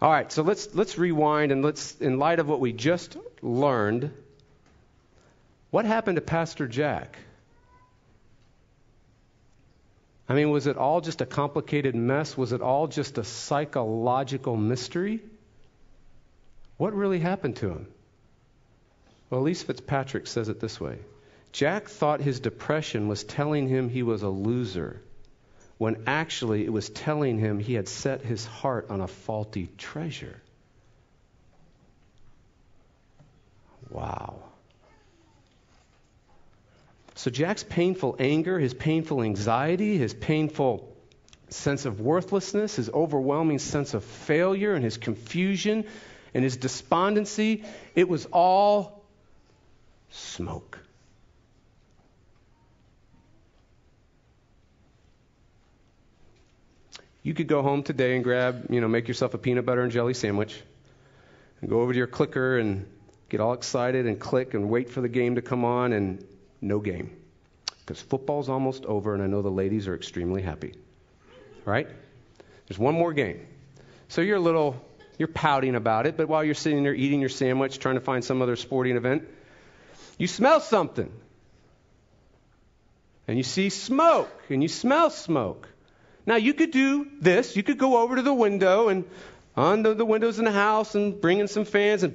All 0.00 0.10
right, 0.10 0.30
so 0.30 0.42
let's 0.42 0.74
let's 0.74 0.96
rewind 0.96 1.50
and 1.50 1.64
let's 1.64 1.96
in 1.96 2.18
light 2.18 2.38
of 2.38 2.48
what 2.48 2.60
we 2.60 2.72
just 2.72 3.16
learned, 3.42 4.12
what 5.70 5.84
happened 5.84 6.16
to 6.16 6.22
Pastor 6.22 6.66
Jack? 6.66 7.18
I 10.28 10.34
mean, 10.34 10.50
was 10.50 10.66
it 10.66 10.76
all 10.76 11.00
just 11.00 11.20
a 11.20 11.26
complicated 11.26 11.94
mess? 11.94 12.36
Was 12.36 12.52
it 12.52 12.60
all 12.60 12.86
just 12.86 13.16
a 13.16 13.24
psychological 13.24 14.56
mystery? 14.56 15.20
What 16.76 16.94
really 16.94 17.18
happened 17.18 17.56
to 17.56 17.70
him? 17.70 17.86
Well, 19.30 19.42
Elyse 19.42 19.64
Fitzpatrick 19.64 20.26
says 20.26 20.48
it 20.48 20.60
this 20.60 20.80
way 20.80 20.98
Jack 21.52 21.88
thought 21.88 22.20
his 22.20 22.40
depression 22.40 23.08
was 23.08 23.24
telling 23.24 23.68
him 23.68 23.88
he 23.88 24.02
was 24.02 24.22
a 24.22 24.28
loser, 24.28 25.00
when 25.78 26.04
actually 26.06 26.64
it 26.64 26.72
was 26.72 26.90
telling 26.90 27.38
him 27.38 27.58
he 27.58 27.74
had 27.74 27.88
set 27.88 28.22
his 28.22 28.44
heart 28.44 28.90
on 28.90 29.00
a 29.00 29.08
faulty 29.08 29.68
treasure. 29.78 30.40
Wow. 33.90 34.47
So 37.18 37.32
Jack's 37.32 37.64
painful 37.64 38.14
anger, 38.20 38.60
his 38.60 38.74
painful 38.74 39.24
anxiety, 39.24 39.98
his 39.98 40.14
painful 40.14 40.96
sense 41.48 41.84
of 41.84 42.00
worthlessness, 42.00 42.76
his 42.76 42.90
overwhelming 42.90 43.58
sense 43.58 43.92
of 43.92 44.04
failure, 44.04 44.72
and 44.72 44.84
his 44.84 44.98
confusion 44.98 45.84
and 46.32 46.44
his 46.44 46.56
despondency, 46.56 47.64
it 47.96 48.08
was 48.08 48.26
all 48.26 49.02
smoke. 50.10 50.78
You 57.24 57.34
could 57.34 57.48
go 57.48 57.62
home 57.62 57.82
today 57.82 58.14
and 58.14 58.22
grab, 58.22 58.66
you 58.70 58.80
know, 58.80 58.86
make 58.86 59.08
yourself 59.08 59.34
a 59.34 59.38
peanut 59.38 59.66
butter 59.66 59.82
and 59.82 59.90
jelly 59.90 60.14
sandwich 60.14 60.62
and 61.62 61.68
go 61.68 61.80
over 61.80 61.92
to 61.92 61.98
your 61.98 62.06
clicker 62.06 62.58
and 62.58 62.86
get 63.28 63.40
all 63.40 63.54
excited 63.54 64.06
and 64.06 64.20
click 64.20 64.54
and 64.54 64.70
wait 64.70 64.88
for 64.88 65.00
the 65.00 65.08
game 65.08 65.34
to 65.34 65.42
come 65.42 65.64
on 65.64 65.92
and 65.92 66.24
no 66.60 66.80
game. 66.80 67.16
Because 67.80 68.00
football's 68.02 68.48
almost 68.48 68.84
over, 68.84 69.14
and 69.14 69.22
I 69.22 69.26
know 69.26 69.42
the 69.42 69.50
ladies 69.50 69.88
are 69.88 69.94
extremely 69.94 70.42
happy. 70.42 70.74
Right? 71.64 71.88
There's 72.66 72.78
one 72.78 72.94
more 72.94 73.12
game. 73.12 73.46
So 74.08 74.20
you're 74.20 74.36
a 74.36 74.40
little, 74.40 74.76
you're 75.18 75.28
pouting 75.28 75.74
about 75.74 76.06
it, 76.06 76.16
but 76.16 76.28
while 76.28 76.44
you're 76.44 76.54
sitting 76.54 76.82
there 76.82 76.94
eating 76.94 77.20
your 77.20 77.28
sandwich, 77.28 77.78
trying 77.78 77.94
to 77.94 78.00
find 78.00 78.24
some 78.24 78.42
other 78.42 78.56
sporting 78.56 78.96
event, 78.96 79.28
you 80.18 80.26
smell 80.26 80.60
something. 80.60 81.10
And 83.26 83.36
you 83.36 83.42
see 83.42 83.70
smoke, 83.70 84.30
and 84.48 84.62
you 84.62 84.68
smell 84.68 85.10
smoke. 85.10 85.68
Now, 86.26 86.36
you 86.36 86.52
could 86.52 86.70
do 86.70 87.06
this. 87.20 87.56
You 87.56 87.62
could 87.62 87.78
go 87.78 88.02
over 88.02 88.16
to 88.16 88.22
the 88.22 88.34
window 88.34 88.88
and 88.88 89.04
on 89.56 89.82
the, 89.82 89.94
the 89.94 90.04
windows 90.04 90.38
in 90.38 90.44
the 90.44 90.52
house 90.52 90.94
and 90.94 91.20
bring 91.20 91.38
in 91.38 91.48
some 91.48 91.64
fans 91.64 92.02
and 92.02 92.14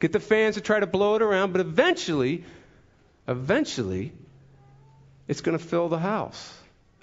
get 0.00 0.12
the 0.12 0.20
fans 0.20 0.56
to 0.56 0.60
try 0.60 0.78
to 0.78 0.86
blow 0.86 1.14
it 1.14 1.22
around, 1.22 1.52
but 1.52 1.60
eventually 1.60 2.44
eventually 3.30 4.12
it's 5.28 5.40
going 5.40 5.56
to 5.56 5.64
fill 5.64 5.88
the 5.88 5.98
house. 5.98 6.52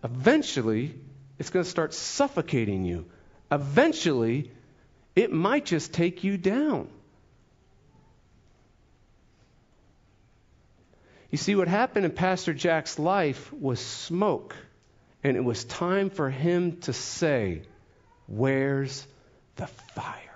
Eventually, 0.04 0.94
it's 1.40 1.50
going 1.50 1.63
to 1.63 1.70
start 1.70 1.94
suffocating 1.94 2.84
you. 2.84 3.06
Eventually, 3.50 4.52
it 5.16 5.32
might 5.32 5.66
just 5.66 5.94
take 5.94 6.26
you 6.26 6.38
down. 6.38 6.90
You 11.32 11.38
see, 11.38 11.56
what 11.56 11.68
happened 11.68 12.06
in 12.06 12.12
Pastor 12.12 12.54
Jack's 12.54 13.00
life 13.00 13.52
was 13.54 13.80
smoke, 13.80 14.56
and 15.24 15.38
it 15.38 15.44
was 15.44 15.63
time 15.63 16.10
for 16.10 16.30
him 16.30 16.78
to 16.82 16.94
say, 16.94 17.63
Where's 18.28 19.08
the 19.56 19.68
fire? 19.68 20.27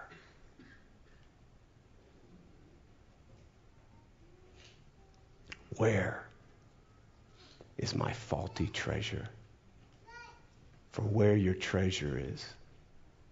Where 5.78 6.26
is 7.78 7.96
my 7.96 8.14
faulty 8.14 8.68
treasure? 8.68 9.28
For 10.92 11.04
where 11.04 11.36
your 11.36 11.54
treasure 11.54 12.20
is, 12.20 12.46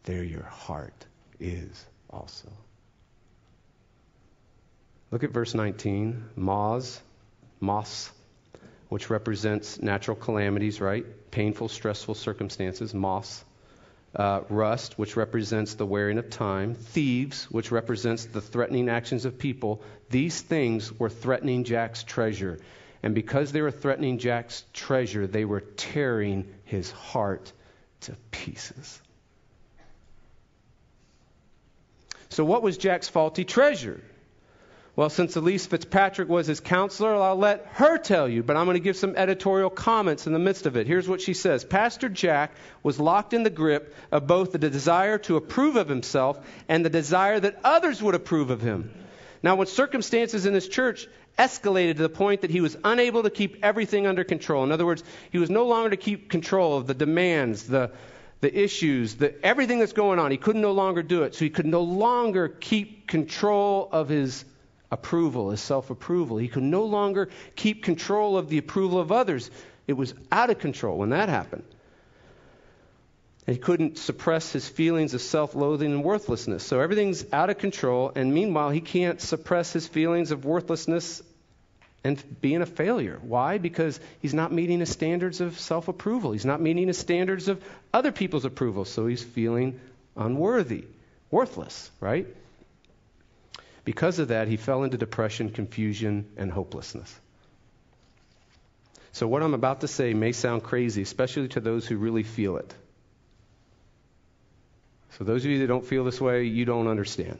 there 0.03 0.23
your 0.23 0.43
heart 0.43 1.05
is 1.39 1.85
also. 2.09 2.49
Look 5.11 5.23
at 5.23 5.31
verse 5.31 5.53
19. 5.53 6.29
Moths, 6.35 7.01
moths, 7.59 8.11
which 8.87 9.09
represents 9.09 9.81
natural 9.81 10.15
calamities, 10.15 10.79
right? 10.79 11.05
Painful, 11.31 11.67
stressful 11.67 12.15
circumstances, 12.15 12.93
moths 12.93 13.43
uh, 14.15 14.41
rust, 14.49 14.97
which 14.97 15.15
represents 15.15 15.75
the 15.75 15.85
wearing 15.85 16.17
of 16.17 16.29
time, 16.29 16.73
thieves, 16.73 17.45
which 17.45 17.71
represents 17.71 18.25
the 18.25 18.41
threatening 18.41 18.89
actions 18.89 19.25
of 19.25 19.37
people. 19.37 19.81
These 20.09 20.41
things 20.41 20.91
were 20.97 21.09
threatening 21.09 21.63
Jack's 21.63 22.03
treasure. 22.03 22.59
And 23.03 23.15
because 23.15 23.51
they 23.51 23.61
were 23.61 23.71
threatening 23.71 24.17
Jack's 24.17 24.63
treasure, 24.73 25.27
they 25.27 25.45
were 25.45 25.61
tearing 25.61 26.53
his 26.65 26.91
heart 26.91 27.51
to 28.01 28.15
pieces. 28.31 28.99
So, 32.29 32.45
what 32.45 32.61
was 32.61 32.77
Jack's 32.77 33.09
faulty 33.09 33.43
treasure? 33.43 34.01
Well, 34.95 35.09
since 35.09 35.35
Elyse 35.35 35.67
Fitzpatrick 35.67 36.27
was 36.27 36.47
his 36.47 36.59
counselor, 36.59 37.15
I'll 37.15 37.37
let 37.37 37.65
her 37.73 37.97
tell 37.97 38.27
you, 38.27 38.43
but 38.43 38.57
I'm 38.57 38.65
going 38.65 38.75
to 38.75 38.81
give 38.81 38.97
some 38.97 39.15
editorial 39.15 39.69
comments 39.69 40.27
in 40.27 40.33
the 40.33 40.39
midst 40.39 40.65
of 40.65 40.75
it. 40.75 40.87
Here's 40.87 41.07
what 41.07 41.21
she 41.21 41.33
says 41.33 41.63
Pastor 41.63 42.09
Jack 42.09 42.51
was 42.83 42.99
locked 42.99 43.33
in 43.33 43.43
the 43.43 43.49
grip 43.49 43.95
of 44.11 44.27
both 44.27 44.51
the 44.51 44.57
desire 44.57 45.17
to 45.19 45.37
approve 45.37 45.75
of 45.75 45.87
himself 45.87 46.39
and 46.67 46.83
the 46.83 46.89
desire 46.89 47.39
that 47.39 47.59
others 47.63 48.01
would 48.01 48.15
approve 48.15 48.49
of 48.49 48.61
him. 48.61 48.91
Now, 49.41 49.55
when 49.55 49.67
circumstances 49.67 50.45
in 50.45 50.53
his 50.53 50.67
church 50.67 51.07
escalated 51.37 51.95
to 51.95 52.01
the 52.01 52.09
point 52.09 52.41
that 52.41 52.51
he 52.51 52.59
was 52.59 52.75
unable 52.83 53.23
to 53.23 53.29
keep 53.29 53.63
everything 53.63 54.05
under 54.05 54.25
control, 54.25 54.65
in 54.65 54.71
other 54.73 54.85
words, 54.85 55.03
he 55.31 55.37
was 55.37 55.49
no 55.49 55.65
longer 55.65 55.91
to 55.91 55.97
keep 55.97 56.29
control 56.29 56.77
of 56.77 56.87
the 56.87 56.93
demands, 56.93 57.63
the 57.67 57.91
the 58.41 58.57
issues, 58.57 59.15
the, 59.15 59.33
everything 59.45 59.79
that's 59.79 59.93
going 59.93 60.17
on. 60.17 60.31
He 60.31 60.37
could 60.37 60.55
not 60.55 60.61
no 60.61 60.71
longer 60.71 61.03
do 61.03 61.23
it. 61.23 61.35
So 61.35 61.43
he 61.43 61.49
could 61.49 61.65
no 61.65 61.81
longer 61.81 62.47
keep 62.47 63.07
control 63.07 63.89
of 63.91 64.07
his 64.07 64.45
approval, 64.91 65.51
his 65.51 65.61
self 65.61 65.89
approval. 65.89 66.37
He 66.37 66.47
could 66.47 66.63
no 66.63 66.85
longer 66.85 67.29
keep 67.55 67.83
control 67.83 68.37
of 68.37 68.49
the 68.49 68.57
approval 68.57 68.99
of 68.99 69.11
others. 69.11 69.49
It 69.87 69.93
was 69.93 70.13
out 70.31 70.49
of 70.49 70.59
control 70.59 70.97
when 70.97 71.09
that 71.09 71.29
happened. 71.29 71.63
And 73.47 73.55
he 73.55 73.61
couldn't 73.61 73.97
suppress 73.97 74.51
his 74.51 74.67
feelings 74.67 75.13
of 75.13 75.21
self 75.21 75.55
loathing 75.55 75.91
and 75.91 76.03
worthlessness. 76.03 76.63
So 76.63 76.79
everything's 76.79 77.25
out 77.33 77.49
of 77.49 77.57
control, 77.57 78.11
and 78.15 78.33
meanwhile, 78.33 78.69
he 78.69 78.81
can't 78.81 79.19
suppress 79.19 79.73
his 79.73 79.87
feelings 79.87 80.31
of 80.31 80.45
worthlessness 80.45 81.23
and 82.03 82.23
being 82.41 82.61
a 82.61 82.65
failure. 82.65 83.19
Why? 83.21 83.57
Because 83.57 83.99
he's 84.21 84.33
not 84.33 84.51
meeting 84.51 84.79
his 84.79 84.89
standards 84.89 85.41
of 85.41 85.59
self 85.59 85.87
approval. 85.87 86.31
He's 86.31 86.45
not 86.45 86.61
meeting 86.61 86.87
his 86.87 86.97
standards 86.97 87.47
of 87.47 87.63
other 87.93 88.11
people's 88.11 88.45
approval. 88.45 88.85
So 88.85 89.07
he's 89.07 89.23
feeling 89.23 89.79
unworthy, 90.15 90.85
worthless, 91.31 91.89
right? 91.99 92.27
Because 93.89 94.19
of 94.19 94.27
that, 94.27 94.47
he 94.47 94.55
fell 94.55 94.83
into 94.83 94.99
depression, 94.99 95.49
confusion, 95.49 96.27
and 96.37 96.51
hopelessness. 96.51 97.11
So, 99.13 99.27
what 99.27 99.41
I'm 99.41 99.55
about 99.55 99.81
to 99.81 99.87
say 99.87 100.13
may 100.13 100.31
sound 100.31 100.61
crazy, 100.61 101.01
especially 101.01 101.47
to 101.47 101.59
those 101.59 101.87
who 101.87 101.97
really 101.97 102.21
feel 102.21 102.57
it. 102.57 102.71
So, 105.17 105.23
those 105.23 105.43
of 105.43 105.49
you 105.49 105.57
that 105.61 105.67
don't 105.69 105.87
feel 105.87 106.03
this 106.03 106.21
way, 106.21 106.43
you 106.43 106.65
don't 106.65 106.87
understand. 106.87 107.39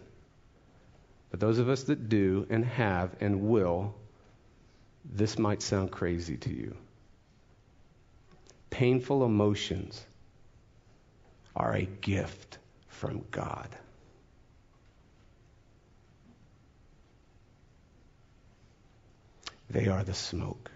But 1.29 1.39
those 1.39 1.59
of 1.59 1.69
us 1.69 1.83
that 1.83 2.09
do 2.09 2.47
and 2.49 2.65
have 2.65 3.15
and 3.21 3.41
will, 3.41 3.93
this 5.05 5.37
might 5.37 5.61
sound 5.61 5.91
crazy 5.91 6.37
to 6.37 6.49
you. 6.49 6.75
Painful 8.71 9.23
emotions 9.23 10.03
are 11.55 11.75
a 11.75 11.85
gift 11.85 12.57
from 12.87 13.23
God. 13.29 13.69
They 19.69 19.87
are 19.87 20.03
the 20.03 20.13
smoke 20.13 20.71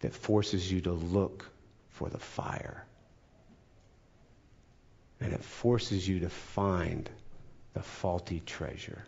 that 0.00 0.14
forces 0.14 0.70
you 0.70 0.82
to 0.82 0.92
look 0.92 1.48
for 1.90 2.08
the 2.08 2.18
fire. 2.18 2.84
And 5.20 5.32
it 5.32 5.42
forces 5.42 6.06
you 6.06 6.20
to 6.20 6.28
find 6.28 7.10
the 7.74 7.82
faulty 7.82 8.40
treasure 8.44 9.04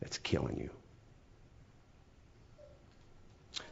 that's 0.00 0.18
killing 0.18 0.58
you. 0.60 0.70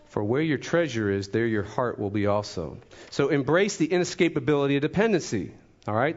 For 0.08 0.22
where 0.22 0.42
your 0.42 0.58
treasure 0.58 1.10
is, 1.10 1.28
there 1.28 1.46
your 1.46 1.62
heart 1.64 1.98
will 1.98 2.10
be 2.10 2.26
also. 2.26 2.78
So 3.10 3.28
embrace 3.28 3.76
the 3.76 3.88
inescapability 3.88 4.76
of 4.76 4.82
dependency. 4.82 5.52
All 5.86 5.94
right? 5.94 6.16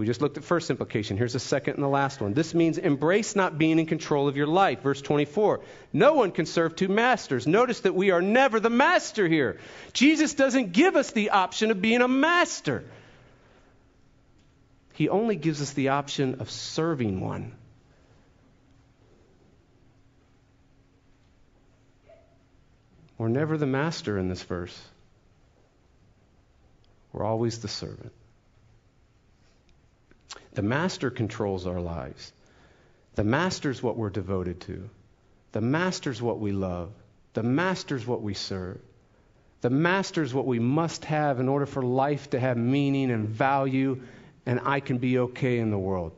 We 0.00 0.06
just 0.06 0.22
looked 0.22 0.38
at 0.38 0.44
first 0.44 0.70
implication. 0.70 1.18
Here's 1.18 1.34
the 1.34 1.38
second 1.38 1.74
and 1.74 1.82
the 1.82 1.88
last 1.88 2.22
one. 2.22 2.32
This 2.32 2.54
means 2.54 2.78
embrace 2.78 3.36
not 3.36 3.58
being 3.58 3.78
in 3.78 3.84
control 3.84 4.28
of 4.28 4.36
your 4.38 4.46
life. 4.46 4.80
Verse 4.80 5.02
24. 5.02 5.60
No 5.92 6.14
one 6.14 6.32
can 6.32 6.46
serve 6.46 6.74
two 6.74 6.88
masters. 6.88 7.46
Notice 7.46 7.80
that 7.80 7.94
we 7.94 8.10
are 8.10 8.22
never 8.22 8.60
the 8.60 8.70
master 8.70 9.28
here. 9.28 9.60
Jesus 9.92 10.32
doesn't 10.32 10.72
give 10.72 10.96
us 10.96 11.10
the 11.10 11.28
option 11.28 11.70
of 11.70 11.82
being 11.82 12.00
a 12.00 12.08
master. 12.08 12.82
He 14.94 15.10
only 15.10 15.36
gives 15.36 15.60
us 15.60 15.74
the 15.74 15.90
option 15.90 16.40
of 16.40 16.50
serving 16.50 17.20
one. 17.20 17.52
We're 23.18 23.28
never 23.28 23.58
the 23.58 23.66
master 23.66 24.16
in 24.16 24.30
this 24.30 24.42
verse. 24.44 24.80
We're 27.12 27.24
always 27.26 27.58
the 27.58 27.68
servant. 27.68 28.12
The 30.52 30.62
master 30.62 31.10
controls 31.10 31.66
our 31.66 31.80
lives. 31.80 32.32
The 33.14 33.24
master's 33.24 33.82
what 33.82 33.96
we're 33.96 34.10
devoted 34.10 34.60
to. 34.62 34.88
The 35.52 35.60
master's 35.60 36.22
what 36.22 36.38
we 36.38 36.52
love. 36.52 36.92
The 37.34 37.42
master's 37.42 38.06
what 38.06 38.22
we 38.22 38.34
serve. 38.34 38.80
The 39.60 39.70
master's 39.70 40.32
what 40.32 40.46
we 40.46 40.58
must 40.58 41.04
have 41.04 41.38
in 41.38 41.48
order 41.48 41.66
for 41.66 41.82
life 41.82 42.30
to 42.30 42.40
have 42.40 42.56
meaning 42.56 43.10
and 43.10 43.28
value, 43.28 44.00
and 44.46 44.60
I 44.64 44.80
can 44.80 44.98
be 44.98 45.18
okay 45.18 45.58
in 45.58 45.70
the 45.70 45.78
world. 45.78 46.12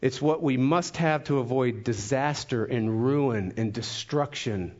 It's 0.00 0.20
what 0.20 0.42
we 0.42 0.56
must 0.56 0.96
have 0.98 1.24
to 1.24 1.38
avoid 1.38 1.84
disaster 1.84 2.64
and 2.64 3.04
ruin 3.04 3.54
and 3.56 3.72
destruction 3.72 4.74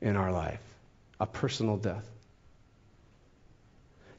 in 0.00 0.16
our 0.16 0.32
life 0.32 0.60
a 1.20 1.26
personal 1.26 1.76
death. 1.76 2.08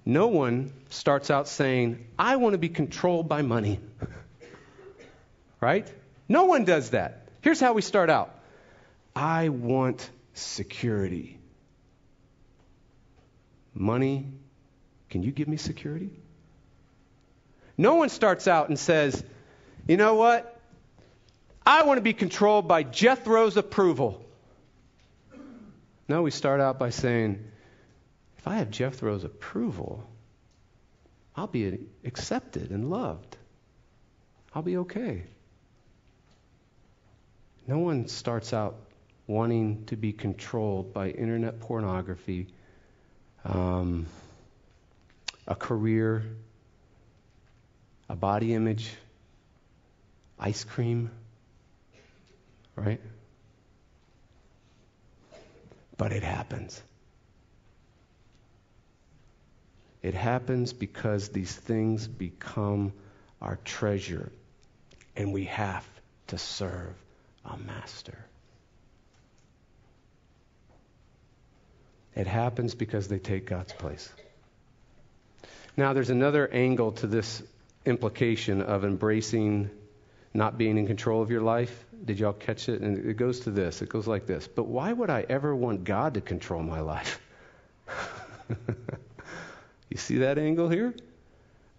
No 0.05 0.27
one 0.27 0.71
starts 0.89 1.31
out 1.31 1.47
saying, 1.47 2.05
I 2.17 2.35
want 2.35 2.53
to 2.53 2.59
be 2.59 2.69
controlled 2.69 3.27
by 3.27 3.41
money. 3.41 3.79
right? 5.59 5.91
No 6.29 6.45
one 6.45 6.63
does 6.63 6.91
that. 6.91 7.27
Here's 7.41 7.59
how 7.59 7.73
we 7.73 7.81
start 7.81 8.09
out 8.09 8.39
I 9.15 9.49
want 9.49 10.07
security. 10.33 11.39
Money, 13.73 14.27
can 15.09 15.23
you 15.23 15.31
give 15.31 15.47
me 15.47 15.57
security? 15.57 16.11
No 17.77 17.95
one 17.95 18.09
starts 18.09 18.47
out 18.47 18.69
and 18.69 18.79
says, 18.79 19.23
you 19.87 19.97
know 19.97 20.15
what? 20.15 20.59
I 21.65 21.83
want 21.83 21.97
to 21.97 22.01
be 22.01 22.13
controlled 22.13 22.67
by 22.67 22.83
Jethro's 22.83 23.57
approval. 23.57 24.23
No, 26.07 26.21
we 26.21 26.31
start 26.31 26.61
out 26.61 26.77
by 26.77 26.91
saying, 26.91 27.43
if 28.45 28.51
I 28.51 28.57
have 28.57 28.69
Jethro's 28.69 29.23
approval, 29.23 30.07
I'll 31.35 31.47
be 31.47 31.79
accepted 32.03 32.69
and 32.69 32.91
loved. 32.91 33.37
I'll 34.53 34.61
be 34.61 34.77
okay. 34.77 35.23
No 37.65 37.79
one 37.79 38.07
starts 38.07 38.53
out 38.53 38.75
wanting 39.25 39.85
to 39.85 39.95
be 39.95 40.13
controlled 40.13 40.93
by 40.93 41.09
internet 41.09 41.59
pornography, 41.59 42.45
um, 43.45 44.05
a 45.47 45.55
career, 45.55 46.23
a 48.07 48.15
body 48.15 48.53
image, 48.53 48.91
ice 50.37 50.63
cream, 50.63 51.09
right? 52.75 53.01
But 55.97 56.11
it 56.11 56.21
happens. 56.21 56.79
It 60.05 60.13
happens 60.13 60.71
because 60.71 61.29
these 61.29 61.51
things 61.51 62.07
become 62.07 62.93
our 63.41 63.57
treasure, 63.65 64.31
and 65.15 65.33
we 65.33 65.45
have 65.45 65.83
to 66.27 66.37
serve 66.37 66.93
a 67.43 67.57
master. 67.57 68.23
It 72.13 72.27
happens 72.27 72.75
because 72.75 73.07
they 73.07 73.17
take 73.17 73.47
God's 73.47 73.73
place. 73.73 74.07
Now, 75.75 75.93
there's 75.93 76.11
another 76.11 76.47
angle 76.53 76.91
to 76.91 77.07
this 77.07 77.41
implication 77.83 78.61
of 78.61 78.85
embracing 78.85 79.71
not 80.35 80.55
being 80.55 80.77
in 80.77 80.85
control 80.85 81.23
of 81.23 81.31
your 81.31 81.41
life. 81.41 81.83
Did 82.05 82.19
y'all 82.19 82.33
catch 82.33 82.69
it? 82.69 82.81
And 82.81 83.09
it 83.09 83.17
goes 83.17 83.39
to 83.39 83.49
this 83.49 83.81
it 83.81 83.89
goes 83.89 84.05
like 84.05 84.27
this. 84.27 84.47
But 84.47 84.67
why 84.67 84.93
would 84.93 85.09
I 85.09 85.25
ever 85.27 85.55
want 85.55 85.83
God 85.83 86.13
to 86.13 86.21
control 86.21 86.61
my 86.61 86.81
life? 86.81 87.19
you 89.95 89.99
see 89.99 90.17
that 90.17 90.37
angle 90.37 90.67
here? 90.67 90.93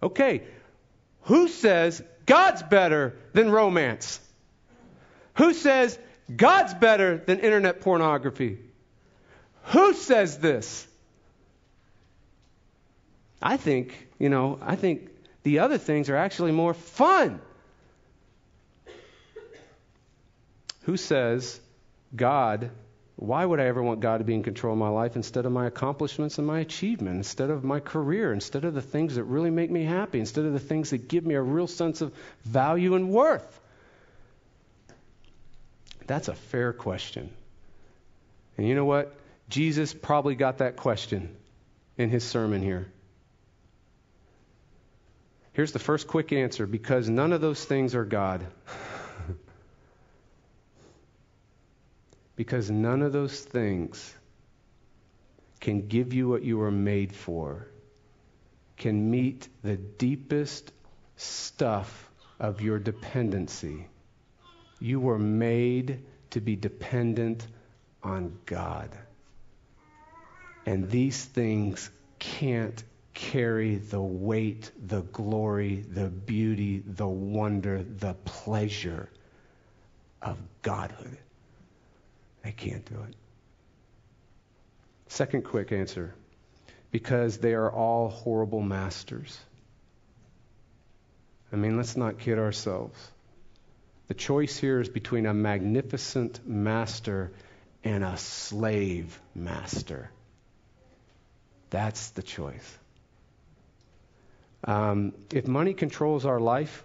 Okay. 0.03 0.43
Who 1.25 1.49
says 1.49 2.03
God's 2.25 2.63
better 2.63 3.15
than 3.35 3.51
romance? 3.51 4.19
Who 5.35 5.53
says 5.53 5.99
God's 6.35 6.73
better 6.73 7.19
than 7.19 7.41
internet 7.41 7.83
pornography? 7.83 8.57
Who 9.65 9.93
says 9.93 10.39
this? 10.39 10.89
I 13.43 13.59
think, 13.59 14.09
you 14.19 14.31
know, 14.31 14.59
I 14.63 14.77
think 14.77 15.11
the 15.43 15.59
other 15.59 15.77
things 15.77 16.09
are 16.09 16.17
actually 16.17 16.53
more 16.53 16.73
fun. 16.73 17.39
Who 20.85 20.97
says, 20.97 21.61
God, 22.15 22.71
why 23.17 23.45
would 23.45 23.61
I 23.61 23.65
ever 23.65 23.83
want 23.83 24.01
God 24.01 24.19
to 24.19 24.25
be 24.25 24.35
in 24.35 24.43
control 24.43 24.75
of 24.75 24.79
my 24.79 24.91
life 24.91 25.17
instead 25.17 25.47
of 25.47 25.53
my 25.53 25.67
accomplishments 25.67 26.37
and 26.37 26.47
my 26.47 26.61
achievement, 26.61 27.17
instead 27.17 27.49
of 27.49 27.65
my 27.65 27.81
career, 27.81 28.33
instead 28.33 28.67
of 28.67 28.75
the 28.75 28.83
things 28.83 29.15
that 29.15 29.25
really 29.25 29.51
make 29.51 29.71
me 29.71 29.85
happy, 29.85 30.21
instead 30.21 30.45
of 30.45 30.53
the 30.53 30.61
things 30.61 30.91
that 30.91 31.09
give 31.09 31.25
me 31.25 31.35
a 31.35 31.41
real 31.41 31.67
sense 31.67 32.03
of 32.03 32.13
value 32.45 32.95
and 32.95 33.09
worth? 33.09 33.61
That's 36.07 36.29
a 36.29 36.35
fair 36.35 36.75
question. 36.75 37.31
And 38.59 38.69
you 38.69 38.75
know 38.75 38.85
what? 38.85 39.15
Jesus 39.49 39.95
probably 39.95 40.35
got 40.35 40.59
that 40.59 40.77
question 40.77 41.35
in 41.97 42.11
his 42.11 42.23
sermon 42.23 42.63
here. 42.63 42.87
Here's 45.55 45.73
the 45.73 45.79
first 45.79 46.07
quick 46.07 46.33
answer 46.33 46.67
because 46.67 47.09
none 47.09 47.33
of 47.33 47.41
those 47.41 47.65
things 47.65 47.95
are 47.95 48.05
God. 48.05 48.47
Because 52.37 52.71
none 52.71 53.03
of 53.03 53.13
those 53.13 53.41
things 53.41 54.15
can 55.61 55.89
give 55.89 56.13
you 56.13 56.29
what 56.29 56.43
you 56.43 56.59
were 56.59 56.71
made 56.71 57.15
for, 57.15 57.67
can 58.77 59.11
meet 59.11 59.49
the 59.63 59.77
deepest 59.77 60.73
stuff 61.17 62.11
of 62.39 62.61
your 62.61 62.79
dependency. 62.79 63.87
You 64.79 65.01
were 65.01 65.19
made 65.19 66.05
to 66.31 66.41
be 66.41 66.57
dependent 66.57 67.47
on 68.03 68.39
God. 68.45 68.91
And 70.67 70.91
these 70.91 71.25
things 71.25 71.91
can't 72.19 72.83
carry 73.15 73.77
the 73.77 74.01
weight, 74.01 74.71
the 74.87 75.01
glory, 75.03 75.77
the 75.89 76.09
beauty, 76.09 76.83
the 76.87 77.07
wonder, 77.07 77.83
the 77.83 78.15
pleasure 78.25 79.09
of 80.21 80.37
Godhood. 80.61 81.17
I 82.47 82.53
can't 82.53 82.85
do 82.85 82.95
it. 83.09 83.15
Second 85.09 85.43
quick 85.43 85.73
answer 85.73 86.15
because 86.93 87.39
they 87.39 87.55
are 87.55 87.71
all 87.71 88.09
horrible 88.09 88.61
masters. 88.61 89.37
I 91.53 91.57
mean, 91.57 91.77
let's 91.77 91.97
not 91.97 92.21
kid 92.21 92.39
ourselves. 92.39 92.97
The 94.07 94.15
choice 94.15 94.57
here 94.57 94.81
is 94.81 94.89
between 94.89 95.27
a 95.27 95.35
magnificent 95.35 96.47
master 96.47 97.33
and 97.83 98.05
a 98.05 98.17
slave 98.17 99.21
master. 99.35 100.11
That's 101.71 102.11
the 102.11 102.23
choice. 102.23 102.79
Um, 104.63 105.13
if 105.33 105.49
money 105.49 105.75
controls 105.75 106.25
our 106.25 106.39
life, 106.39 106.85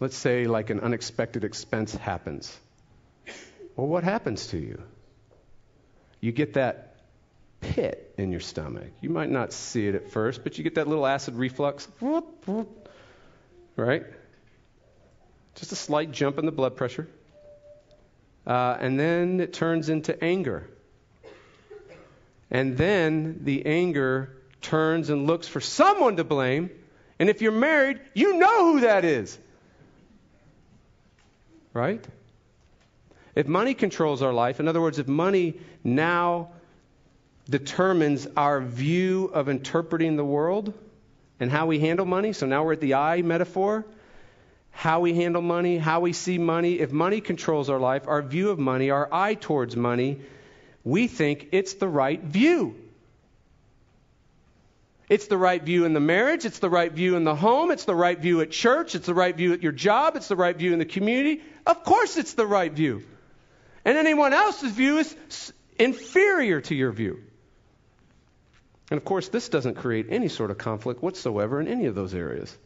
let's 0.00 0.16
say, 0.16 0.46
like 0.46 0.70
an 0.70 0.80
unexpected 0.80 1.44
expense 1.44 1.94
happens. 1.94 2.58
Well, 3.76 3.86
what 3.86 4.04
happens 4.04 4.48
to 4.48 4.58
you? 4.58 4.82
You 6.20 6.32
get 6.32 6.54
that 6.54 6.96
pit 7.60 8.14
in 8.18 8.30
your 8.30 8.40
stomach. 8.40 8.90
You 9.00 9.10
might 9.10 9.30
not 9.30 9.52
see 9.52 9.86
it 9.86 9.94
at 9.94 10.10
first, 10.10 10.42
but 10.42 10.58
you 10.58 10.64
get 10.64 10.74
that 10.74 10.88
little 10.88 11.06
acid 11.06 11.34
reflux. 11.34 11.88
Right? 13.76 14.04
Just 15.54 15.72
a 15.72 15.76
slight 15.76 16.12
jump 16.12 16.38
in 16.38 16.46
the 16.46 16.52
blood 16.52 16.76
pressure. 16.76 17.08
Uh, 18.46 18.76
and 18.80 18.98
then 18.98 19.40
it 19.40 19.52
turns 19.52 19.88
into 19.88 20.22
anger. 20.22 20.68
And 22.50 22.76
then 22.76 23.40
the 23.44 23.66
anger 23.66 24.36
turns 24.60 25.08
and 25.10 25.26
looks 25.26 25.46
for 25.46 25.60
someone 25.60 26.16
to 26.16 26.24
blame. 26.24 26.70
And 27.18 27.28
if 27.28 27.42
you're 27.42 27.52
married, 27.52 28.00
you 28.14 28.38
know 28.38 28.72
who 28.72 28.80
that 28.80 29.04
is. 29.04 29.38
Right? 31.72 32.04
If 33.34 33.46
money 33.46 33.74
controls 33.74 34.22
our 34.22 34.32
life, 34.32 34.60
in 34.60 34.68
other 34.68 34.80
words, 34.80 34.98
if 34.98 35.06
money 35.06 35.54
now 35.84 36.50
determines 37.48 38.26
our 38.36 38.60
view 38.60 39.30
of 39.32 39.48
interpreting 39.48 40.16
the 40.16 40.24
world 40.24 40.72
and 41.38 41.50
how 41.50 41.66
we 41.66 41.78
handle 41.78 42.06
money, 42.06 42.32
so 42.32 42.46
now 42.46 42.64
we're 42.64 42.74
at 42.74 42.80
the 42.80 42.94
eye 42.94 43.22
metaphor, 43.22 43.86
how 44.70 45.00
we 45.00 45.14
handle 45.14 45.42
money, 45.42 45.78
how 45.78 46.00
we 46.00 46.12
see 46.12 46.38
money, 46.38 46.78
if 46.80 46.92
money 46.92 47.20
controls 47.20 47.70
our 47.70 47.78
life, 47.78 48.06
our 48.06 48.22
view 48.22 48.50
of 48.50 48.58
money, 48.58 48.90
our 48.90 49.08
eye 49.12 49.34
towards 49.34 49.76
money, 49.76 50.20
we 50.84 51.06
think 51.06 51.48
it's 51.52 51.74
the 51.74 51.88
right 51.88 52.22
view. 52.22 52.76
It's 55.08 55.26
the 55.26 55.36
right 55.36 55.60
view 55.60 55.84
in 55.86 55.92
the 55.92 56.00
marriage. 56.00 56.44
It's 56.44 56.60
the 56.60 56.70
right 56.70 56.92
view 56.92 57.16
in 57.16 57.24
the 57.24 57.34
home. 57.34 57.72
It's 57.72 57.84
the 57.84 57.96
right 57.96 58.16
view 58.16 58.40
at 58.42 58.52
church. 58.52 58.94
It's 58.94 59.06
the 59.06 59.14
right 59.14 59.36
view 59.36 59.52
at 59.52 59.62
your 59.62 59.72
job. 59.72 60.14
It's 60.14 60.28
the 60.28 60.36
right 60.36 60.56
view 60.56 60.72
in 60.72 60.78
the 60.78 60.84
community. 60.84 61.42
Of 61.66 61.82
course, 61.82 62.16
it's 62.16 62.34
the 62.34 62.46
right 62.46 62.72
view. 62.72 63.02
And 63.84 63.96
anyone 63.96 64.32
else's 64.32 64.72
view 64.72 64.98
is 64.98 65.52
inferior 65.78 66.60
to 66.62 66.74
your 66.74 66.92
view. 66.92 67.22
And 68.90 68.98
of 68.98 69.04
course, 69.04 69.28
this 69.28 69.48
doesn't 69.48 69.74
create 69.74 70.06
any 70.10 70.28
sort 70.28 70.50
of 70.50 70.58
conflict 70.58 71.02
whatsoever 71.02 71.60
in 71.60 71.68
any 71.68 71.86
of 71.86 71.94
those 71.94 72.12
areas. 72.12 72.56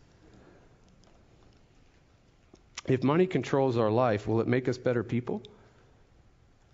If 2.87 3.03
money 3.03 3.27
controls 3.27 3.77
our 3.77 3.91
life, 3.91 4.27
will 4.27 4.41
it 4.41 4.49
make 4.49 4.69
us 4.69 4.79
better 4.79 5.03
people? 5.03 5.43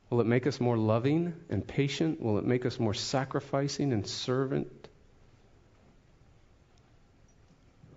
Will 0.08 0.20
it 0.20 0.26
make 0.26 0.46
us 0.46 0.60
more 0.60 0.76
loving 0.76 1.34
and 1.48 1.66
patient? 1.66 2.20
Will 2.20 2.38
it 2.38 2.44
make 2.44 2.66
us 2.66 2.80
more 2.80 2.94
sacrificing 2.94 3.92
and 3.92 4.06
servant? 4.06 4.88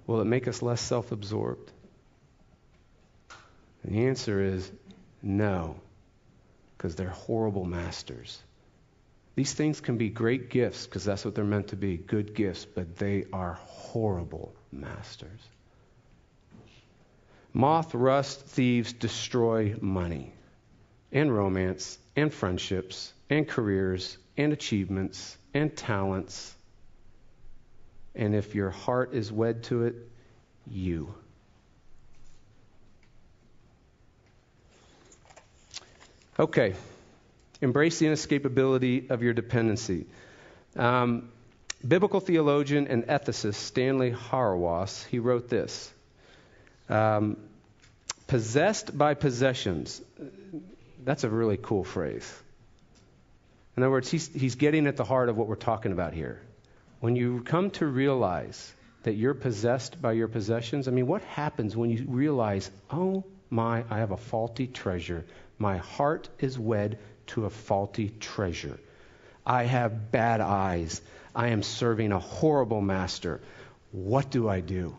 Will 0.05 0.21
it 0.21 0.25
make 0.25 0.47
us 0.47 0.61
less 0.61 0.81
self 0.81 1.11
absorbed? 1.11 1.71
the 3.85 4.05
answer 4.05 4.41
is 4.41 4.71
no, 5.21 5.75
because 6.83 6.97
they're 6.97 7.07
horrible 7.07 7.63
masters. 7.63 8.43
These 9.35 9.53
things 9.53 9.79
can 9.79 9.95
be 9.95 10.09
great 10.09 10.49
gifts 10.49 10.85
because 10.85 11.05
that's 11.05 11.23
what 11.23 11.33
they're 11.33 11.45
meant 11.45 11.69
to 11.69 11.77
be 11.77 11.95
good 11.95 12.35
gifts, 12.35 12.65
but 12.65 12.97
they 12.97 13.23
are 13.31 13.53
horrible 13.53 14.53
masters. 14.69 15.39
Moth, 17.53 17.95
rust, 17.95 18.41
thieves 18.41 18.91
destroy 18.91 19.77
money 19.79 20.33
and 21.13 21.33
romance 21.33 21.97
and 22.17 22.33
friendships 22.33 23.13
and 23.29 23.47
careers 23.47 24.17
and 24.35 24.51
achievements 24.51 25.37
and 25.53 25.73
talents. 25.73 26.53
And 28.13 28.35
if 28.35 28.55
your 28.55 28.71
heart 28.71 29.13
is 29.13 29.31
wed 29.31 29.63
to 29.63 29.83
it, 29.83 29.95
you. 30.67 31.15
Okay. 36.39 36.73
Embrace 37.61 37.99
the 37.99 38.07
inescapability 38.07 39.09
of 39.09 39.21
your 39.21 39.33
dependency. 39.33 40.05
Um, 40.75 41.29
biblical 41.87 42.19
theologian 42.19 42.87
and 42.87 43.03
ethicist 43.03 43.55
Stanley 43.55 44.11
Hauerwas, 44.11 45.05
he 45.07 45.19
wrote 45.19 45.47
this. 45.49 45.93
Um, 46.89 47.37
possessed 48.27 48.97
by 48.97 49.13
possessions. 49.13 50.01
That's 51.03 51.23
a 51.23 51.29
really 51.29 51.57
cool 51.57 51.83
phrase. 51.83 52.31
In 53.77 53.83
other 53.83 53.91
words, 53.91 54.09
he's, 54.09 54.27
he's 54.27 54.55
getting 54.55 54.87
at 54.87 54.97
the 54.97 55.03
heart 55.03 55.29
of 55.29 55.37
what 55.37 55.47
we're 55.47 55.55
talking 55.55 55.91
about 55.91 56.13
here. 56.13 56.41
When 56.99 57.15
you 57.15 57.41
come 57.41 57.69
to 57.71 57.85
realize 57.85 58.73
that 59.03 59.13
you're 59.13 59.33
possessed 59.33 60.01
by 60.01 60.13
your 60.13 60.27
possessions, 60.27 60.87
I 60.87 60.91
mean, 60.91 61.07
what 61.07 61.21
happens 61.23 61.75
when 61.75 61.89
you 61.89 62.05
realize, 62.07 62.71
oh 62.89 63.23
my, 63.49 63.83
I 63.89 63.99
have 63.99 64.11
a 64.11 64.17
faulty 64.17 64.67
treasure? 64.67 65.25
My 65.63 65.77
heart 65.77 66.27
is 66.39 66.59
wed 66.59 66.99
to 67.27 67.45
a 67.45 67.49
faulty 67.49 68.09
treasure. 68.09 68.77
I 69.45 69.63
have 69.63 70.11
bad 70.11 70.41
eyes. 70.41 71.01
I 71.33 71.51
am 71.51 71.63
serving 71.63 72.11
a 72.11 72.19
horrible 72.19 72.81
master. 72.81 73.39
What 73.93 74.29
do 74.29 74.49
I 74.49 74.59
do? 74.59 74.97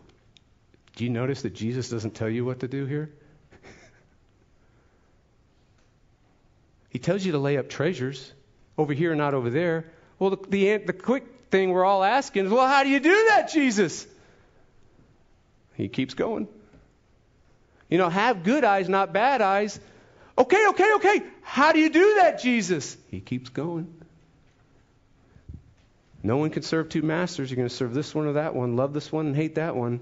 Do 0.95 1.03
you 1.03 1.11
notice 1.11 1.43
that 1.43 1.53
Jesus 1.53 1.89
doesn't 1.89 2.15
tell 2.15 2.27
you 2.27 2.45
what 2.45 2.61
to 2.61 2.67
do 2.67 2.87
here? 2.87 3.11
he 6.89 6.97
tells 6.97 7.23
you 7.23 7.33
to 7.33 7.37
lay 7.37 7.57
up 7.57 7.69
treasures 7.69 8.33
over 8.75 8.91
here 8.91 9.13
not 9.13 9.35
over 9.35 9.51
there. 9.51 9.85
Well, 10.17 10.31
the, 10.31 10.47
the, 10.49 10.77
the 10.77 10.93
quick 10.93 11.25
thing 11.51 11.73
we're 11.73 11.85
all 11.85 12.03
asking 12.03 12.47
is, 12.47 12.51
well, 12.51 12.67
how 12.67 12.81
do 12.81 12.89
you 12.89 12.99
do 12.99 13.25
that, 13.29 13.51
Jesus? 13.51 14.07
He 15.75 15.89
keeps 15.89 16.15
going. 16.15 16.47
You 17.87 17.99
know, 17.99 18.09
have 18.09 18.43
good 18.43 18.63
eyes, 18.63 18.89
not 18.89 19.13
bad 19.13 19.43
eyes. 19.43 19.79
Okay, 20.37 20.67
okay, 20.69 20.93
okay. 20.95 21.23
How 21.41 21.71
do 21.71 21.79
you 21.79 21.89
do 21.89 22.15
that, 22.15 22.41
Jesus? 22.41 22.97
He 23.09 23.21
keeps 23.21 23.49
going. 23.49 23.93
No 26.21 26.37
one 26.37 26.49
can 26.49 26.63
serve 26.63 26.89
two 26.89 27.03
masters. 27.03 27.49
You're 27.49 27.57
going 27.57 27.69
to 27.69 27.75
serve 27.75 27.93
this 27.93 28.13
one 28.13 28.25
or 28.25 28.33
that 28.33 28.55
one, 28.55 28.75
love 28.75 28.93
this 28.93 29.11
one 29.11 29.27
and 29.27 29.35
hate 29.35 29.55
that 29.55 29.75
one. 29.75 30.01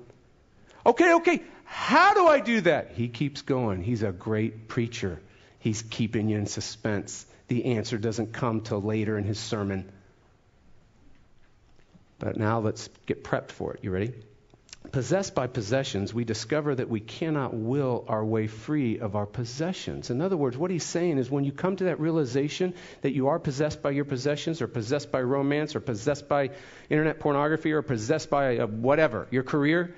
Okay, 0.85 1.15
okay. 1.15 1.43
How 1.65 2.13
do 2.13 2.27
I 2.27 2.39
do 2.39 2.61
that? 2.61 2.91
He 2.91 3.09
keeps 3.09 3.41
going. 3.41 3.83
He's 3.83 4.03
a 4.03 4.11
great 4.11 4.67
preacher. 4.67 5.21
He's 5.59 5.81
keeping 5.81 6.29
you 6.29 6.37
in 6.37 6.45
suspense. 6.45 7.25
The 7.47 7.65
answer 7.65 7.97
doesn't 7.97 8.33
come 8.33 8.61
till 8.61 8.81
later 8.81 9.17
in 9.17 9.23
his 9.23 9.39
sermon. 9.39 9.91
But 12.19 12.37
now 12.37 12.59
let's 12.59 12.89
get 13.05 13.23
prepped 13.23 13.51
for 13.51 13.73
it. 13.73 13.83
You 13.83 13.91
ready? 13.91 14.13
Possessed 14.93 15.33
by 15.33 15.47
possessions, 15.47 16.13
we 16.13 16.23
discover 16.23 16.75
that 16.75 16.87
we 16.87 16.99
cannot 16.99 17.51
will 17.51 18.05
our 18.07 18.23
way 18.23 18.45
free 18.45 18.99
of 18.99 19.15
our 19.15 19.25
possessions. 19.25 20.11
In 20.11 20.21
other 20.21 20.37
words, 20.37 20.55
what 20.55 20.69
he's 20.69 20.83
saying 20.83 21.17
is 21.17 21.31
when 21.31 21.43
you 21.43 21.51
come 21.51 21.75
to 21.77 21.85
that 21.85 21.99
realization 21.99 22.75
that 23.01 23.11
you 23.11 23.29
are 23.29 23.39
possessed 23.39 23.81
by 23.81 23.89
your 23.89 24.05
possessions, 24.05 24.61
or 24.61 24.67
possessed 24.67 25.11
by 25.11 25.19
romance, 25.23 25.75
or 25.75 25.79
possessed 25.79 26.29
by 26.29 26.51
internet 26.91 27.19
pornography, 27.19 27.71
or 27.71 27.81
possessed 27.81 28.29
by 28.29 28.57
whatever, 28.57 29.27
your 29.31 29.41
career, 29.41 29.95